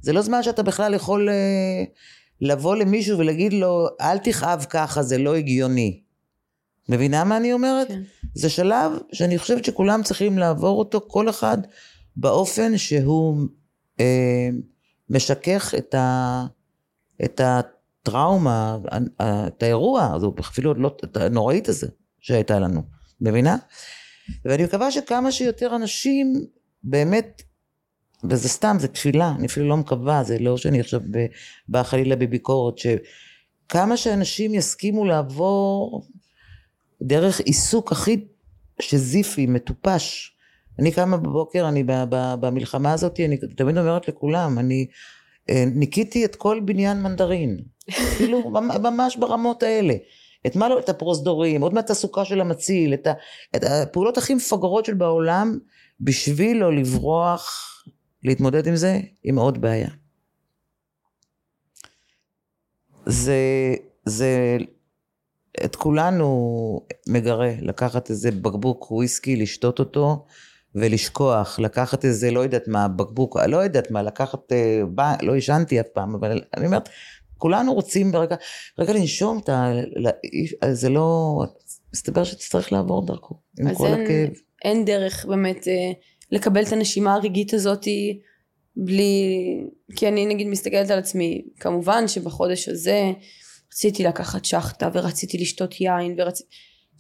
[0.02, 1.84] זה לא זמן שאתה בכלל יכול אה,
[2.42, 6.02] לבוא למישהו ולהגיד לו, אל תכאב ככה, זה לא הגיוני.
[6.90, 7.88] מבינה מה אני אומרת?
[7.88, 8.02] כן.
[8.34, 11.58] זה שלב שאני חושבת שכולם צריכים לעבור אותו, כל אחד
[12.16, 13.38] באופן שהוא
[14.00, 14.50] אה,
[15.10, 16.46] משכך את, ה,
[17.24, 17.42] את
[18.06, 18.78] הטראומה,
[19.22, 21.88] את האירוע, הזו, אפילו עוד לא, את הנוראית הזה
[22.20, 22.82] שהייתה לנו,
[23.22, 23.58] מבינה?
[24.46, 26.34] ואני מקווה שכמה שיותר אנשים
[26.84, 27.42] באמת,
[28.30, 31.02] וזה סתם, זה תפילה, אני אפילו לא מקווה, זה לא שאני עכשיו
[31.70, 36.02] באה חלילה בביקורת, שכמה שאנשים יסכימו לעבור
[37.02, 38.28] דרך עיסוק הכי
[38.82, 40.32] שזיפי, מטופש.
[40.80, 41.84] אני קמה בבוקר, אני
[42.40, 44.88] במלחמה הזאת, אני תמיד אומרת לכולם, אני
[45.50, 47.75] אה, ניקיתי את כל בניין מנדרין.
[48.18, 49.94] כאילו, ממ- ממש ברמות האלה.
[50.48, 53.14] את מה לא, את הפרוזדורים, עוד מעט הסוכה של המציל, את, ה,
[53.56, 55.58] את הפעולות הכי מפגרות של בעולם,
[56.02, 57.72] בשביל לא לברוח,
[58.24, 59.90] להתמודד עם זה, עם עוד בעיה.
[63.06, 63.36] זה,
[64.06, 64.58] זה
[65.66, 70.26] את כולנו מגרה לקחת איזה בקבוק וויסקי, לשתות אותו
[70.76, 75.80] ולשכוח, לקחת איזה לא יודעת מה, בקבוק, לא יודעת מה, לקחת, אה, בא, לא עישנתי
[75.80, 76.90] אף פעם, אבל אני אומרת,
[77.46, 78.36] כולנו רוצים ברגע,
[78.80, 79.72] רגע לנשום את ה...
[79.96, 81.40] ל- זה לא...
[81.94, 84.30] מסתבר שתצטרך לעבור דרכו, עם כל אין- הכאב.
[84.66, 85.92] אין דרך באמת אה,
[86.32, 88.20] לקבל את הנשימה הרגעית הזאתי
[88.76, 89.34] בלי...
[89.96, 93.12] כי אני נגיד מסתכלת על עצמי, כמובן שבחודש הזה
[93.74, 96.50] רציתי לקחת שחטה ורציתי לשתות יין ורציתי...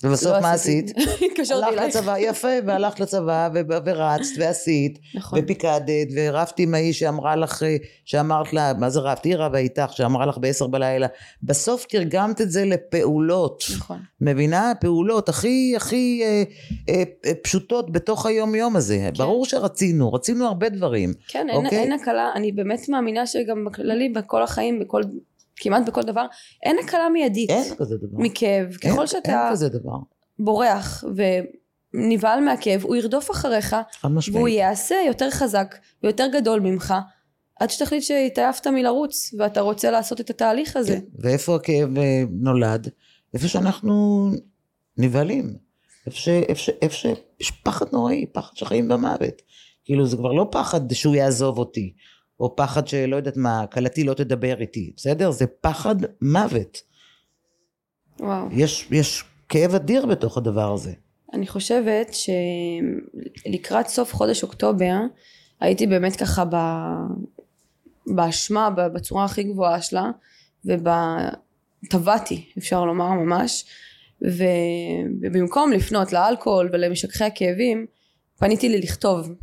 [0.03, 0.51] ובסוף לא מה.
[0.51, 0.91] עשית?
[1.31, 1.95] התקשרתי הלכת אלייך.
[1.95, 3.49] לצבא, יפה, והלכת לצבא,
[3.85, 5.39] ורצת, ועשית, נכון.
[5.39, 7.63] ופיקדת, ורבת עם האיש שאמרה לך,
[8.05, 9.23] שאמרת לה, מה זה רבת?
[9.23, 11.07] היא רבה איתך, שאמרה לך בעשר בלילה.
[11.43, 13.63] בסוף תרגמת את זה לפעולות.
[13.75, 13.99] נכון.
[14.21, 14.73] מבינה?
[14.79, 16.43] פעולות הכי הכי אה,
[16.89, 18.97] אה, אה, פשוטות בתוך היום יום הזה.
[18.97, 19.23] כן.
[19.23, 21.13] ברור שרצינו, רצינו הרבה דברים.
[21.27, 21.79] כן, אוקיי.
[21.79, 25.01] אין הקלה, אני באמת מאמינה שגם בכללי, בכל החיים, בכל,
[25.55, 26.25] כמעט בכל דבר,
[26.63, 28.07] אין הקלה מיידית אין כזה דבר.
[28.17, 28.65] מכאב.
[28.83, 29.95] אין- ככל אין שאתה כזה דבר.
[30.39, 31.03] בורח
[31.93, 34.55] ונבהל מהכאב, הוא ירדוף אחריך, חד והוא משמעית.
[34.57, 36.93] יעשה יותר חזק ויותר גדול ממך,
[37.59, 40.93] עד שתחליט שהתעייפת מלרוץ ואתה רוצה לעשות את התהליך הזה.
[40.95, 41.05] כן.
[41.19, 42.87] ואיפה הכאב אה, נולד?
[43.33, 44.29] איפה שאנחנו
[44.97, 45.55] נבהלים.
[46.07, 46.17] איפה
[46.95, 49.41] שיש פחד נוראי, פחד של חיים ומוות.
[49.85, 51.93] כאילו זה כבר לא פחד שהוא יעזוב אותי,
[52.39, 55.31] או פחד שלא יודעת מה, כלתי לא תדבר איתי, בסדר?
[55.31, 56.81] זה פחד מוות.
[58.19, 58.47] וואו.
[58.51, 60.93] יש, יש כאב אדיר בתוך הדבר הזה.
[61.33, 64.95] אני חושבת שלקראת סוף חודש אוקטובר
[65.59, 66.55] הייתי באמת ככה ב...
[68.07, 70.11] באשמה בצורה הכי גבוהה שלה
[70.65, 73.65] וטבעתי אפשר לומר ממש.
[74.21, 77.85] ובמקום לפנות לאלכוהול ולמשככי הכאבים
[78.39, 79.33] פניתי לי לכתוב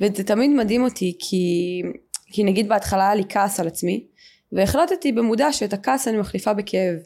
[0.00, 1.82] וזה תמיד מדהים אותי כי,
[2.26, 4.06] כי נגיד בהתחלה היה לי כעס על עצמי
[4.52, 6.96] והחלטתי במודע שאת הכעס אני מחליפה בכאב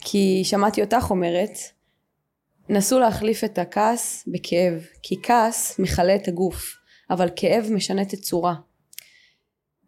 [0.00, 1.58] כי שמעתי אותך אומרת
[2.68, 6.76] נסו להחליף את הכעס בכאב, כי כעס מכלה את הגוף,
[7.10, 8.54] אבל כאב משנה תצורה.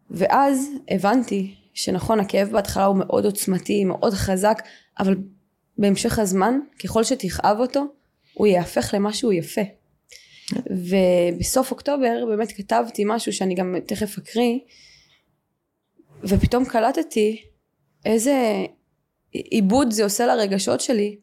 [0.09, 4.61] ואז הבנתי שנכון, הכאב בהתחלה הוא מאוד עוצמתי, מאוד חזק,
[4.99, 5.15] אבל
[5.77, 7.85] בהמשך הזמן, ככל שתכאב אותו,
[8.33, 9.61] הוא יהפך למשהו יפה.
[10.53, 14.59] ובסוף אוקטובר באמת כתבתי משהו שאני גם תכף אקריא,
[16.23, 17.43] ופתאום קלטתי
[18.05, 18.65] איזה
[19.31, 21.17] עיבוד זה עושה לרגשות שלי,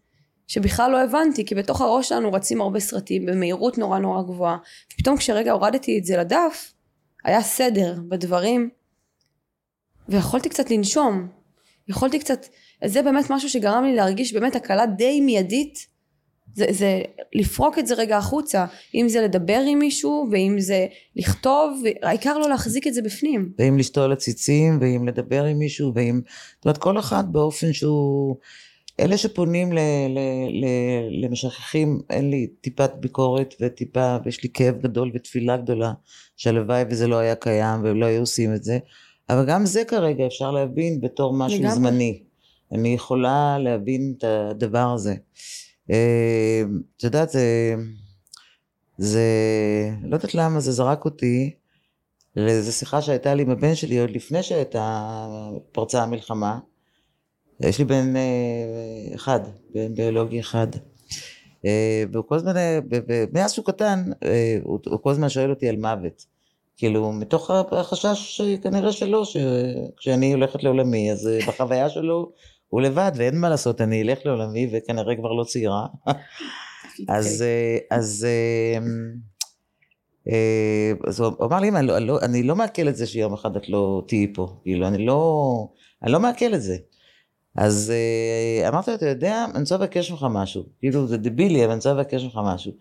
[0.47, 4.57] שבכלל לא הבנתי, כי בתוך הראש שלנו רצים הרבה סרטים במהירות נורא נורא גבוהה.
[4.95, 6.73] ופתאום כשרגע הורדתי את זה לדף,
[7.25, 8.71] היה סדר בדברים,
[10.09, 11.29] ויכולתי קצת לנשום.
[11.89, 12.47] יכולתי קצת,
[12.85, 15.92] זה באמת משהו שגרם לי להרגיש באמת הקלה די מיידית.
[16.55, 17.03] זה, זה
[17.35, 20.87] לפרוק את זה רגע החוצה, אם זה לדבר עם מישהו, ואם זה
[21.17, 23.53] לכתוב, העיקר לא להחזיק את זה בפנים.
[23.59, 26.21] ואם לשתול עציצים, ואם לדבר עם מישהו, ואם...
[26.57, 28.37] זאת אומרת, כל אחד באופן שהוא...
[29.01, 29.79] אלה שפונים ל,
[30.09, 30.19] ל,
[30.51, 30.67] ל,
[31.25, 35.93] למשככים, אין לי טיפת ביקורת וטיפה, ויש לי כאב גדול ותפילה גדולה,
[36.37, 38.79] שהלוואי וזה לא היה קיים והם לא היו עושים את זה,
[39.29, 41.75] אבל גם זה כרגע אפשר להבין בתור משהו לגמרי.
[41.75, 42.23] זמני.
[42.73, 45.15] אני יכולה להבין את הדבר הזה.
[45.91, 46.63] אה,
[46.97, 47.75] את יודעת, זה,
[48.99, 49.23] זה,
[50.03, 51.55] לא יודעת למה, זה זרק אותי
[52.37, 55.27] לאיזו שיחה שהייתה לי עם הבן שלי עוד לפני שהייתה,
[55.73, 56.59] פרצה המלחמה.
[57.61, 59.41] יש לי בן אה, אחד,
[59.75, 60.67] בן ביולוגי אחד.
[61.67, 62.79] אה, והוא כל הזמן, אה,
[63.33, 66.27] מאז שהוא קטן, אה, הוא, כל הזמן שואל אותי על מוות.
[66.77, 72.33] כאילו, מתוך החשש כנראה שלו, שכשאני הולכת לעולמי, אז אה, בחוויה שלו
[72.73, 75.87] הוא לבד, ואין מה לעשות, אני אלך לעולמי וכנראה כבר לא צעירה.
[77.09, 78.79] אז, אה, אז, אה,
[80.33, 83.07] אה, אז הוא אמר לי, "אמא, אני לא, אני לא, אני לא מעכל את זה
[83.07, 85.69] שיום אחד את לא תהיי פה, כאילו, אני לא,
[86.03, 86.77] אני לא מעכל את זה.
[87.57, 87.93] אז
[88.69, 90.63] אמרתי לו, אתה יודע, אני רוצה לבקש ממך משהו.
[90.79, 92.73] כאילו, זה דבילי, אבל אני רוצה לבקש ממך משהו.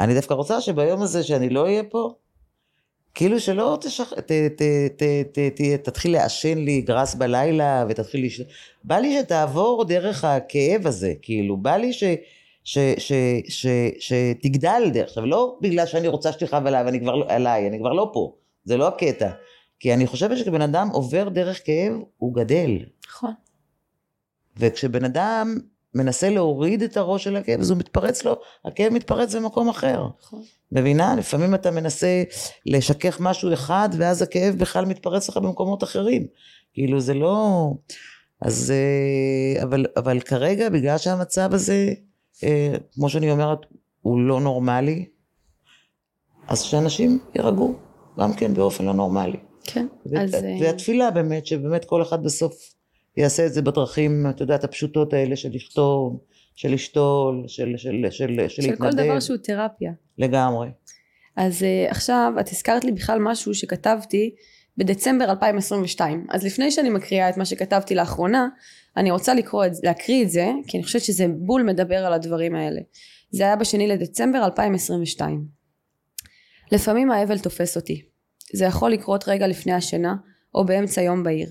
[0.00, 2.14] אני דווקא רוצה שביום הזה שאני לא אהיה פה,
[3.18, 4.12] כאילו שלא תשח...
[4.12, 4.62] ת, ת,
[4.96, 5.02] ת,
[5.32, 8.40] ת, ת, תתחיל לעשן לי גרס בלילה ותתחיל לש...
[8.84, 12.04] בא לי שתעבור דרך הכאב הזה, כאילו, בא לי ש...
[12.64, 13.12] ש, ש,
[13.48, 13.66] ש,
[13.98, 17.92] שתגדל דרך, עכשיו לא בגלל שאני רוצה שתכאב עליי ואני כבר לא, עליי, אני כבר
[17.92, 18.32] לא פה,
[18.64, 19.30] זה לא הקטע,
[19.80, 23.32] כי אני חושבת שכשבן אדם עובר דרך כאב, הוא גדל, נכון.
[24.56, 25.58] וכשבן אדם
[25.98, 30.06] מנסה להוריד את הראש של הכאב, אז הוא מתפרץ לו, הכאב מתפרץ במקום אחר.
[30.20, 30.42] נכון.
[30.72, 31.16] מבינה?
[31.16, 32.22] לפעמים אתה מנסה
[32.66, 36.26] לשכך משהו אחד, ואז הכאב בכלל מתפרץ לך במקומות אחרים.
[36.72, 37.70] כאילו זה לא...
[38.40, 38.72] אז...
[38.74, 41.92] אה, אבל, אבל כרגע, בגלל שהמצב הזה,
[42.44, 43.58] אה, כמו שאני אומרת,
[44.02, 45.04] הוא לא נורמלי,
[46.48, 47.74] אז שאנשים יירגעו,
[48.18, 49.38] גם כן באופן לא נורמלי.
[49.64, 49.86] כן.
[50.06, 50.34] ו- אז...
[50.34, 52.74] אה, והתפילה באמת, שבאמת כל אחד בסוף
[53.18, 56.20] יעשה את זה בדרכים, את יודעת, הפשוטות האלה של לכתוב,
[56.54, 59.04] של לשתול, של, של, של, של, של של כל להתנדב.
[59.04, 59.92] דבר שהוא תרפיה.
[60.18, 60.68] לגמרי.
[61.36, 64.34] אז uh, עכשיו את הזכרת לי בכלל משהו שכתבתי
[64.76, 68.48] בדצמבר 2022 אז לפני שאני מקריאה את מה שכתבתי לאחרונה
[68.96, 72.54] אני רוצה לקרוא את, להקריא את זה כי אני חושבת שזה בול מדבר על הדברים
[72.54, 72.80] האלה
[73.30, 75.44] זה היה בשני לדצמבר 2022
[76.72, 78.02] לפעמים האבל תופס אותי
[78.52, 80.16] זה יכול לקרות רגע לפני השינה
[80.54, 81.48] או באמצע יום בהיר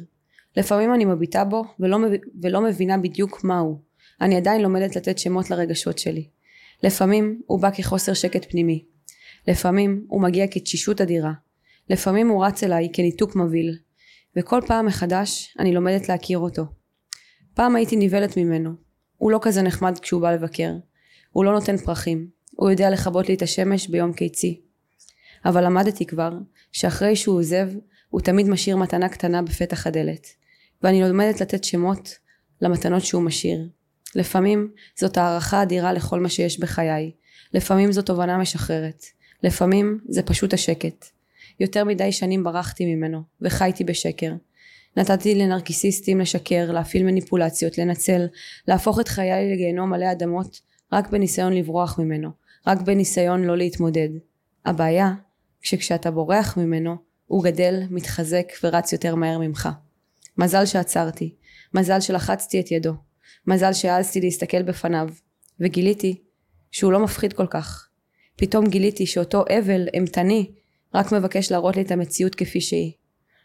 [0.58, 1.98] לפעמים אני מביטה בו ולא,
[2.42, 3.82] ולא מבינה בדיוק מהו
[4.22, 6.28] אני עדיין לומדת לתת שמות לרגשות שלי
[6.84, 8.86] לפעמים הוא בא כחוסר שקט פנימי
[9.48, 11.34] לפעמים הוא מגיע כתשישות אדירה.
[11.90, 13.78] לפעמים הוא רץ אליי כניתוק מבהיל.
[14.36, 16.66] וכל פעם מחדש אני לומדת להכיר אותו.
[17.54, 18.72] פעם הייתי נבהלת ממנו.
[19.18, 20.74] הוא לא כזה נחמד כשהוא בא לבקר.
[21.32, 22.28] הוא לא נותן פרחים.
[22.56, 24.62] הוא יודע לכבות לי את השמש ביום קיצי.
[25.46, 26.32] אבל למדתי כבר
[26.72, 27.70] שאחרי שהוא עוזב
[28.10, 30.28] הוא תמיד משאיר מתנה קטנה בפתח הדלת.
[30.84, 32.10] ואני לומדת לתת שמות
[32.62, 33.68] למתנות שהוא משאיר.
[34.16, 37.12] לפעמים זאת הערכה אדירה לכל מה שיש בחיי.
[37.54, 39.04] לפעמים זו תובנה משחררת.
[39.44, 41.06] לפעמים זה פשוט השקט.
[41.60, 44.34] יותר מדי שנים ברחתי ממנו, וחייתי בשקר.
[44.98, 48.26] נתתי לנרקיסיסטים לשקר, להפעיל מניפולציות, לנצל,
[48.68, 50.62] להפוך את חיי לגיהנום מלא אדמות,
[50.94, 52.30] רק בניסיון לברוח ממנו,
[52.68, 54.10] רק בניסיון לא להתמודד.
[54.66, 55.12] הבעיה,
[55.62, 59.70] שכשאתה בורח ממנו, הוא גדל, מתחזק ורץ יותר מהר ממך.
[60.38, 61.36] מזל שעצרתי,
[61.74, 62.94] מזל שלחצתי את ידו,
[63.48, 65.10] מזל שהעזתי להסתכל בפניו,
[65.60, 66.22] וגיליתי
[66.72, 67.88] שהוא לא מפחיד כל כך.
[68.36, 70.52] פתאום גיליתי שאותו אבל אימתני
[70.96, 72.92] רק מבקש להראות לי את המציאות כפי שהיא.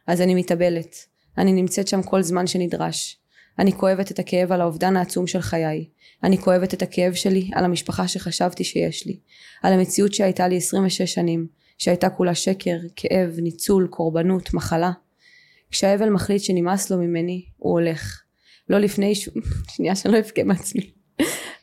[0.06, 0.96] אז אני מתאבלת.
[1.38, 3.18] אני נמצאת שם כל זמן שנדרש.
[3.58, 5.84] אני כואבת את הכאב על האובדן העצום של חיי.
[6.22, 9.18] אני כואבת את הכאב שלי על המשפחה שחשבתי שיש לי.
[9.62, 11.46] על המציאות שהייתה לי 26 שנים,
[11.78, 14.92] שהייתה כולה שקר, כאב, ניצול, קורבנות, מחלה.
[15.72, 18.22] כשהאבל מחליט שנמאס לו ממני, הוא הולך.
[18.68, 19.34] לא לפני שהוא...
[19.74, 20.90] שנייה שאני לא אבכה מעצמי.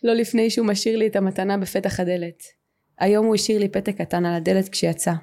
[0.03, 2.43] לא לפני שהוא משאיר לי את המתנה בפתח הדלת.
[2.99, 5.13] היום הוא השאיר לי פתק קטן על הדלת כשיצא.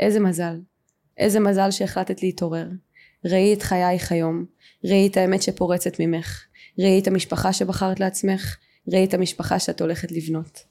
[0.00, 0.60] איזה מזל.
[1.18, 2.68] איזה מזל שהחלטת להתעורר.
[3.24, 4.44] ראי את חייך היום.
[4.84, 6.44] ראי את האמת שפורצת ממך.
[6.78, 8.56] ראי את המשפחה שבחרת לעצמך.
[8.92, 10.64] ראי את המשפחה שאת הולכת לבנות.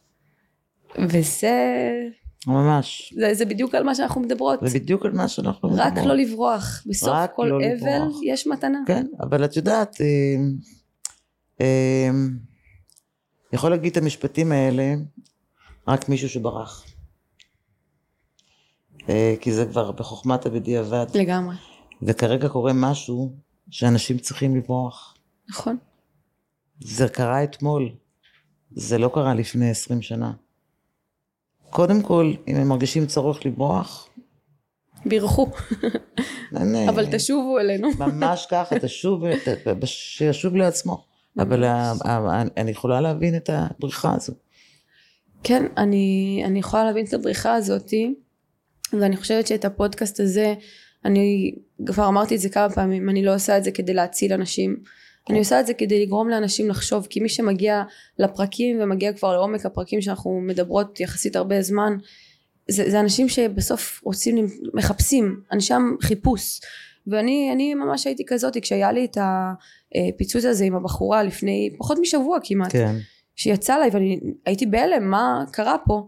[0.99, 1.51] וזה...
[2.47, 3.13] ממש.
[3.17, 4.59] זה, זה בדיוק על מה שאנחנו מדברות.
[4.61, 6.07] זה בדיוק על מה שאנחנו רק מדברות.
[6.07, 6.83] לא לברוח.
[6.85, 8.19] בסוף רק כל לא אבל לברוח.
[8.25, 8.79] יש מתנה.
[8.87, 10.35] כן, אבל את יודעת, אה,
[11.61, 12.09] אה,
[13.53, 14.93] יכול להגיד את המשפטים האלה
[15.87, 16.85] רק מישהו שברח.
[19.09, 21.05] אה, כי זה כבר בחוכמת הבדיעבד.
[21.15, 21.55] לגמרי.
[22.01, 23.35] וכרגע קורה משהו
[23.69, 25.15] שאנשים צריכים לברוח.
[25.49, 25.77] נכון.
[26.79, 27.89] זה קרה אתמול,
[28.71, 30.33] זה לא קרה לפני עשרים שנה.
[31.73, 34.09] קודם כל, אם הם מרגישים צורך לברוח,
[35.05, 35.47] בירכו.
[36.57, 37.89] אה, אבל תשובו אלינו.
[37.99, 39.23] ממש ככה, תשוב,
[39.85, 41.05] שישוב לעצמו.
[41.39, 44.33] אבל ה- ה- אני יכולה להבין את הבריחה הזו.
[45.43, 48.13] כן, אני, אני יכולה להבין את הבריחה הזאתי,
[48.93, 50.53] ואני חושבת שאת הפודקאסט הזה,
[51.05, 51.55] אני
[51.85, 54.77] כבר אמרתי את זה כמה פעמים, אני לא עושה את זה כדי להציל אנשים,
[55.29, 57.83] אני עושה את זה כדי לגרום לאנשים לחשוב, כי מי שמגיע
[58.19, 61.97] לפרקים ומגיע כבר לעומק הפרקים שאנחנו מדברות יחסית הרבה זמן,
[62.67, 66.59] זה, זה אנשים שבסוף רוצים, מחפשים, אנשי חיפוש.
[67.07, 72.37] ואני אני ממש הייתי כזאת, כשהיה לי את הפיצוץ הזה עם הבחורה לפני פחות משבוע
[72.43, 72.71] כמעט.
[72.71, 72.95] כן.
[73.35, 76.07] שיצא עליי ואני הייתי בהלם מה קרה פה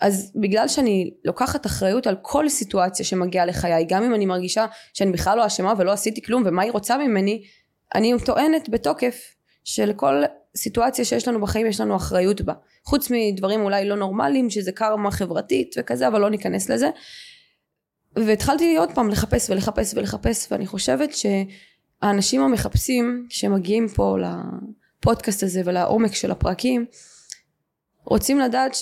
[0.00, 5.12] אז בגלל שאני לוקחת אחריות על כל סיטואציה שמגיעה לחיי גם אם אני מרגישה שאני
[5.12, 7.42] בכלל לא אשמה ולא עשיתי כלום ומה היא רוצה ממני
[7.94, 9.34] אני טוענת בתוקף
[9.64, 10.22] שלכל
[10.56, 12.52] סיטואציה שיש לנו בחיים יש לנו אחריות בה.
[12.84, 16.90] חוץ מדברים אולי לא נורמליים שזה קרמה חברתית וכזה אבל לא ניכנס לזה.
[18.16, 26.14] והתחלתי עוד פעם לחפש ולחפש ולחפש ואני חושבת שהאנשים המחפשים שמגיעים פה לפודקאסט הזה ולעומק
[26.14, 26.86] של הפרקים
[28.04, 28.74] רוצים לדעת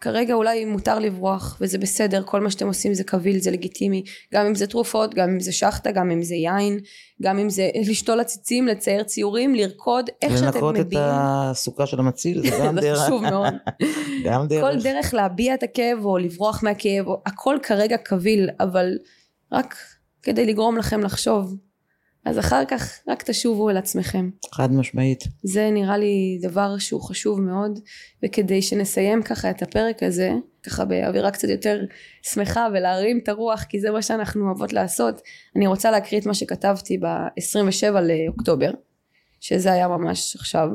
[0.00, 4.02] שכרגע אולי מותר לברוח וזה בסדר כל מה שאתם עושים זה קביל זה לגיטימי
[4.34, 6.78] גם אם זה תרופות גם אם זה שחטה גם אם זה יין
[7.22, 11.98] גם אם זה לשתול עציצים לצייר ציורים לרקוד איך שאתם לנקות את מביעים הסוכה של
[11.98, 12.98] המציל, זה גם זה דרך.
[12.98, 13.54] חשוב מאוד
[14.26, 14.60] גם דרך.
[14.64, 18.92] כל דרך להביע את הכאב או לברוח מהכאב, או- הכל כרגע קביל, אבל
[19.52, 19.76] רק
[20.22, 21.56] כדי לגרום לכם לחשוב.
[22.28, 24.30] אז אחר כך רק תשובו אל עצמכם.
[24.52, 25.24] חד משמעית.
[25.42, 27.80] זה נראה לי דבר שהוא חשוב מאוד,
[28.24, 30.30] וכדי שנסיים ככה את הפרק הזה,
[30.62, 31.84] ככה באווירה קצת יותר
[32.22, 35.20] שמחה ולהרים את הרוח, כי זה מה שאנחנו אוהבות לעשות,
[35.56, 38.70] אני רוצה להקריא את מה שכתבתי ב-27 לאוקטובר,
[39.40, 40.68] שזה היה ממש עכשיו,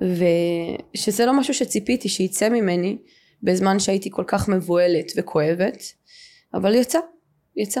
[0.00, 2.96] ושזה לא משהו שציפיתי שיצא ממני
[3.42, 5.82] בזמן שהייתי כל כך מבוהלת וכואבת,
[6.54, 6.98] אבל יצא,
[7.56, 7.80] יצא.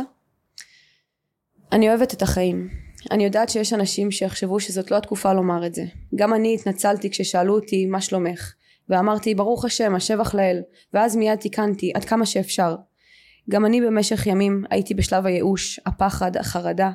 [1.72, 2.68] אני אוהבת את החיים.
[3.10, 5.84] אני יודעת שיש אנשים שיחשבו שזאת לא התקופה לומר את זה.
[6.14, 8.52] גם אני התנצלתי כששאלו אותי מה שלומך,
[8.88, 10.62] ואמרתי ברוך השם השבח לאל,
[10.94, 12.76] ואז מיד תיקנתי עד כמה שאפשר.
[13.50, 16.90] גם אני במשך ימים הייתי בשלב הייאוש, הפחד, החרדה.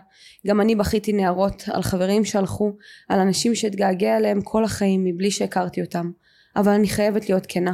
[0.48, 2.72] גם אני בכיתי נערות על חברים שהלכו,
[3.10, 6.12] על אנשים שאתגעגע אליהם כל החיים מבלי שהכרתי אותם.
[6.56, 7.74] אבל אני חייבת להיות כנה.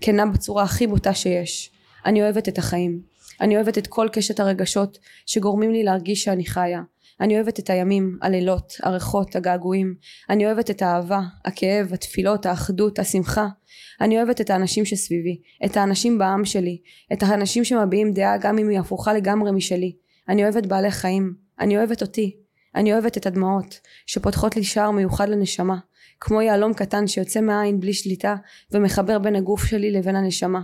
[0.00, 1.70] כנה בצורה הכי בוטה שיש.
[2.06, 3.13] אני אוהבת את החיים.
[3.40, 6.82] אני אוהבת את כל קשת הרגשות שגורמים לי להרגיש שאני חיה.
[7.20, 9.94] אני אוהבת את הימים, הלילות, הריחות, הגעגועים.
[10.30, 13.46] אני אוהבת את האהבה, הכאב, התפילות, האחדות, השמחה.
[14.00, 16.78] אני אוהבת את האנשים שסביבי, את האנשים בעם שלי,
[17.12, 19.96] את האנשים שמביעים דעה גם אם היא הפוכה לגמרי משלי.
[20.28, 21.34] אני אוהבת בעלי חיים.
[21.60, 22.36] אני אוהבת אותי.
[22.74, 25.76] אני אוהבת את הדמעות, שפותחות לי שער מיוחד לנשמה,
[26.20, 28.36] כמו יהלום קטן שיוצא מהעין בלי שליטה,
[28.72, 30.60] ומחבר בין הגוף שלי לבין הנשמה.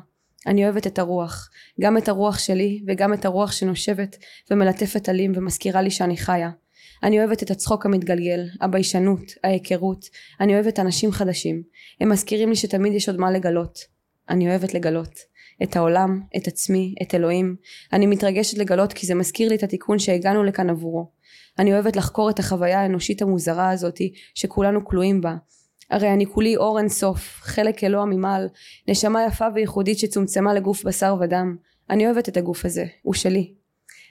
[0.46, 4.16] אני אוהבת את הרוח, גם את הרוח שלי וגם את הרוח שנושבת
[4.50, 6.50] ומלטפת עלים ומזכירה לי שאני חיה.
[7.02, 10.04] אני אוהבת את הצחוק המתגלגל, הביישנות, ההיכרות.
[10.40, 11.62] אני אוהבת אנשים חדשים.
[12.00, 13.78] הם מזכירים לי שתמיד יש עוד מה לגלות.
[14.28, 15.30] אני אוהבת לגלות.
[15.62, 17.56] את העולם, את עצמי, את אלוהים.
[17.92, 21.10] אני מתרגשת לגלות כי זה מזכיר לי את התיקון שהגענו לכאן עבורו.
[21.58, 25.36] אני אוהבת לחקור את החוויה האנושית המוזרה הזאתי שכולנו כלואים בה.
[25.90, 28.48] הרי אני כולי אור אין סוף, חלק אלוה ממעל,
[28.88, 31.56] נשמה יפה וייחודית שצומצמה לגוף בשר ודם.
[31.90, 33.54] אני אוהבת את הגוף הזה, הוא שלי.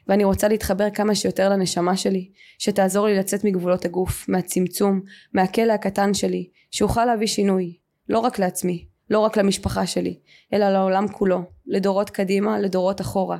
[0.08, 5.02] ואני רוצה להתחבר כמה שיותר לנשמה שלי, שתעזור לי לצאת מגבולות הגוף, מהצמצום,
[5.34, 7.78] מהכלא הקטן שלי, שאוכל להביא שינוי,
[8.10, 10.20] לא רק לעצמי, לא רק למשפחה שלי,
[10.54, 13.38] אלא לעולם כולו, לדורות קדימה, לדורות אחורה.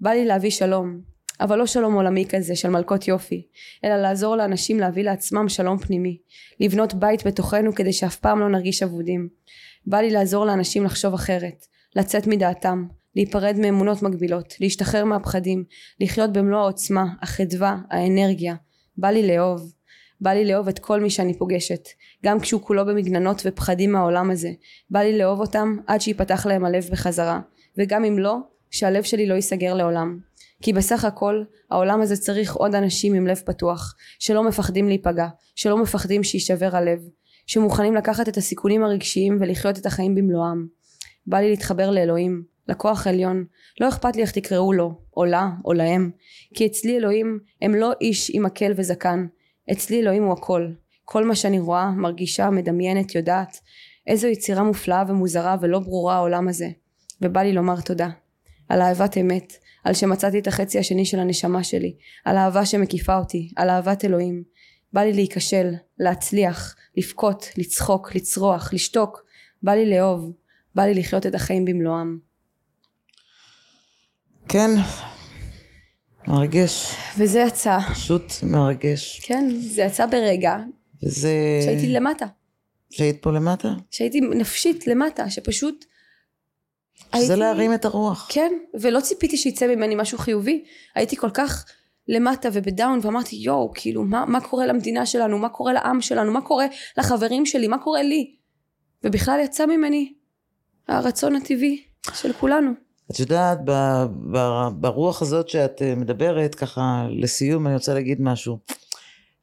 [0.00, 1.00] בא לי להביא שלום,
[1.40, 3.46] אבל לא שלום עולמי כזה של מלכות יופי,
[3.84, 6.18] אלא לעזור לאנשים להביא לעצמם שלום פנימי,
[6.60, 9.28] לבנות בית בתוכנו כדי שאף פעם לא נרגיש אבודים.
[9.86, 11.66] בא לי לעזור לאנשים לחשוב אחרת,
[11.96, 15.64] לצאת מדעתם, להיפרד מאמונות מגבילות, להשתחרר מהפחדים,
[16.00, 18.54] לחיות במלוא העוצמה, החדווה, האנרגיה.
[18.96, 19.72] בא לי לאהוב.
[20.20, 21.88] בא לי לאהוב את כל מי שאני פוגשת,
[22.24, 24.50] גם כשהוא כולו במגננות ופחדים מהעולם הזה.
[24.90, 27.40] בא לי לאהוב אותם עד שיפתח להם הלב בחזרה,
[27.78, 28.36] וגם אם לא,
[28.70, 30.18] שהלב שלי לא ייסגר לעולם.
[30.62, 35.82] כי בסך הכל העולם הזה צריך עוד אנשים עם לב פתוח, שלא מפחדים להיפגע, שלא
[35.82, 36.98] מפחדים שיישבר הלב,
[37.46, 40.66] שמוכנים לקחת את הסיכונים הרגשיים ולחיות את החיים במלואם.
[41.26, 43.44] בא לי להתחבר לאלוהים, לכוח עליון,
[43.80, 46.10] לא אכפת לי איך תקראו לו, או לה, או להם,
[46.54, 49.26] כי אצלי אלוהים הם לא איש עם מקל וזקן,
[49.72, 50.68] אצלי אלוהים הוא הכל,
[51.04, 53.56] כל מה שאני רואה, מרגישה, מדמיינת, יודעת,
[54.06, 56.68] איזו יצירה מופלאה ומוזרה ולא ברורה העולם הזה,
[57.22, 58.08] ובא לי לומר תודה,
[58.68, 59.52] על אהבת אמת,
[59.84, 64.42] על שמצאתי את החצי השני של הנשמה שלי, על אהבה שמקיפה אותי, על אהבת אלוהים,
[64.92, 69.24] בא לי להיכשל, להצליח, לבכות, לצחוק, לצרוח, לשתוק,
[69.62, 70.32] בא לי לאהוב,
[70.74, 72.18] בא לי לחיות את החיים במלואם.
[74.48, 74.70] כן,
[76.28, 79.20] מרגש, וזה יצא, פשוט מרגש.
[79.20, 80.56] כן, זה יצא ברגע.
[81.02, 81.30] וזה...
[81.64, 82.26] שהייתי למטה,
[82.90, 83.68] שהיית פה למטה?
[83.90, 85.84] שהייתי נפשית למטה, שפשוט
[87.16, 88.26] שזה להרים את הרוח.
[88.30, 91.64] כן, ולא ציפיתי שיצא ממני משהו חיובי, הייתי כל כך
[92.08, 96.40] למטה ובדאון ואמרתי יואו, כאילו מה, מה קורה למדינה שלנו, מה קורה לעם שלנו, מה
[96.40, 96.66] קורה
[96.98, 98.34] לחברים שלי, מה קורה לי,
[99.04, 100.12] ובכלל יצא ממני
[100.88, 101.82] הרצון הטבעי
[102.14, 102.70] של כולנו.
[103.10, 108.58] את יודעת, ב- ב- ברוח הזאת שאת אה, מדברת, ככה לסיום אני רוצה להגיד משהו.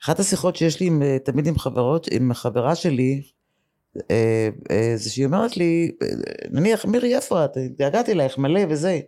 [0.04, 3.22] אחת השיחות שיש לי עם, אה, תמיד עם חברות, עם חברה שלי,
[4.96, 6.08] זה שהיא אומרת לי, אה,
[6.52, 7.58] נניח, מירי, איפה את?
[7.58, 9.00] התגעגעתי אלייך מלא וזה.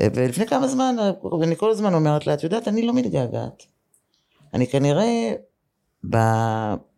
[0.00, 1.10] אה, ולפני כמה זמן, אה,
[1.42, 3.62] אני כל הזמן אומרת לה, את יודעת, אני לא מתגעגעת.
[4.54, 5.32] אני כנראה,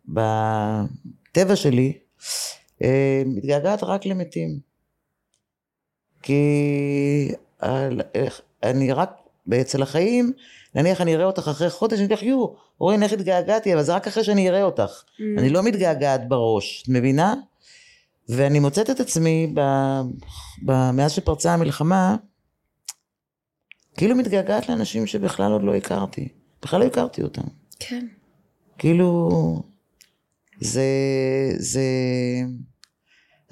[0.07, 1.97] בטבע שלי,
[2.83, 4.59] אה, מתגעגעת רק למתים.
[6.21, 7.31] כי
[8.63, 9.11] אני רק
[9.61, 10.33] אצל החיים,
[10.75, 12.47] נניח אני אראה אותך אחרי חודש, אני אגיד לך, יו,
[12.79, 15.03] רואין איך התגעגעתי, אבל זה רק אחרי שאני אראה אותך.
[15.37, 17.33] אני לא מתגעגעת בראש, את מבינה?
[18.29, 19.59] ואני מוצאת את עצמי, ב,
[20.65, 22.15] ב, מאז שפרצה המלחמה,
[23.97, 26.27] כאילו מתגעגעת לאנשים שבכלל עוד לא הכרתי.
[26.61, 27.47] בכלל לא הכרתי אותם.
[27.79, 28.07] כן.
[28.77, 29.29] כאילו,
[30.61, 30.85] זה,
[31.57, 31.81] זה,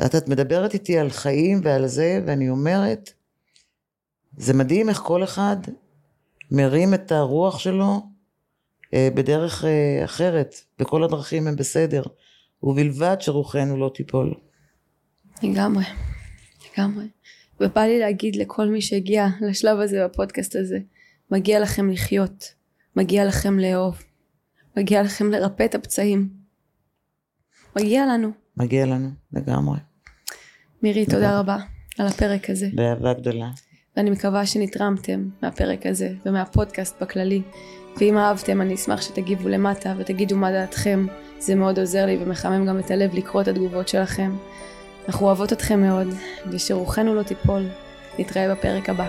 [0.05, 3.13] את, את מדברת איתי על חיים ועל זה, ואני אומרת,
[4.37, 5.57] זה מדהים איך כל אחד
[6.51, 8.14] מרים את הרוח שלו
[8.93, 12.03] בדרך אה, אחרת, וכל הדרכים הם בסדר,
[12.63, 14.33] ובלבד שרוחנו לא תיפול.
[15.43, 15.83] לגמרי,
[16.71, 17.05] לגמרי.
[17.59, 20.77] ובא לי להגיד לכל מי שהגיע לשלב הזה בפודקאסט הזה,
[21.31, 22.53] מגיע לכם לחיות,
[22.95, 24.03] מגיע לכם לאהוב,
[24.77, 26.29] מגיע לכם לרפא את הפצעים.
[27.75, 28.31] מגיע לנו.
[28.57, 29.79] מגיע לנו, לגמרי.
[30.83, 31.57] מירי, תודה רבה
[31.99, 32.69] על הפרק הזה.
[32.73, 33.51] באהבה גדולה.
[33.97, 37.41] ואני מקווה שנתרמתם מהפרק הזה ומהפודקאסט בכללי.
[37.97, 41.05] ואם אהבתם אני אשמח שתגיבו למטה ותגידו מה דעתכם.
[41.39, 44.31] זה מאוד עוזר לי ומחמם גם את הלב לקרוא את התגובות שלכם.
[45.07, 46.07] אנחנו אוהבות אתכם מאוד,
[46.51, 47.63] ושרוחנו לא תיפול.
[48.19, 49.07] נתראה בפרק הבא.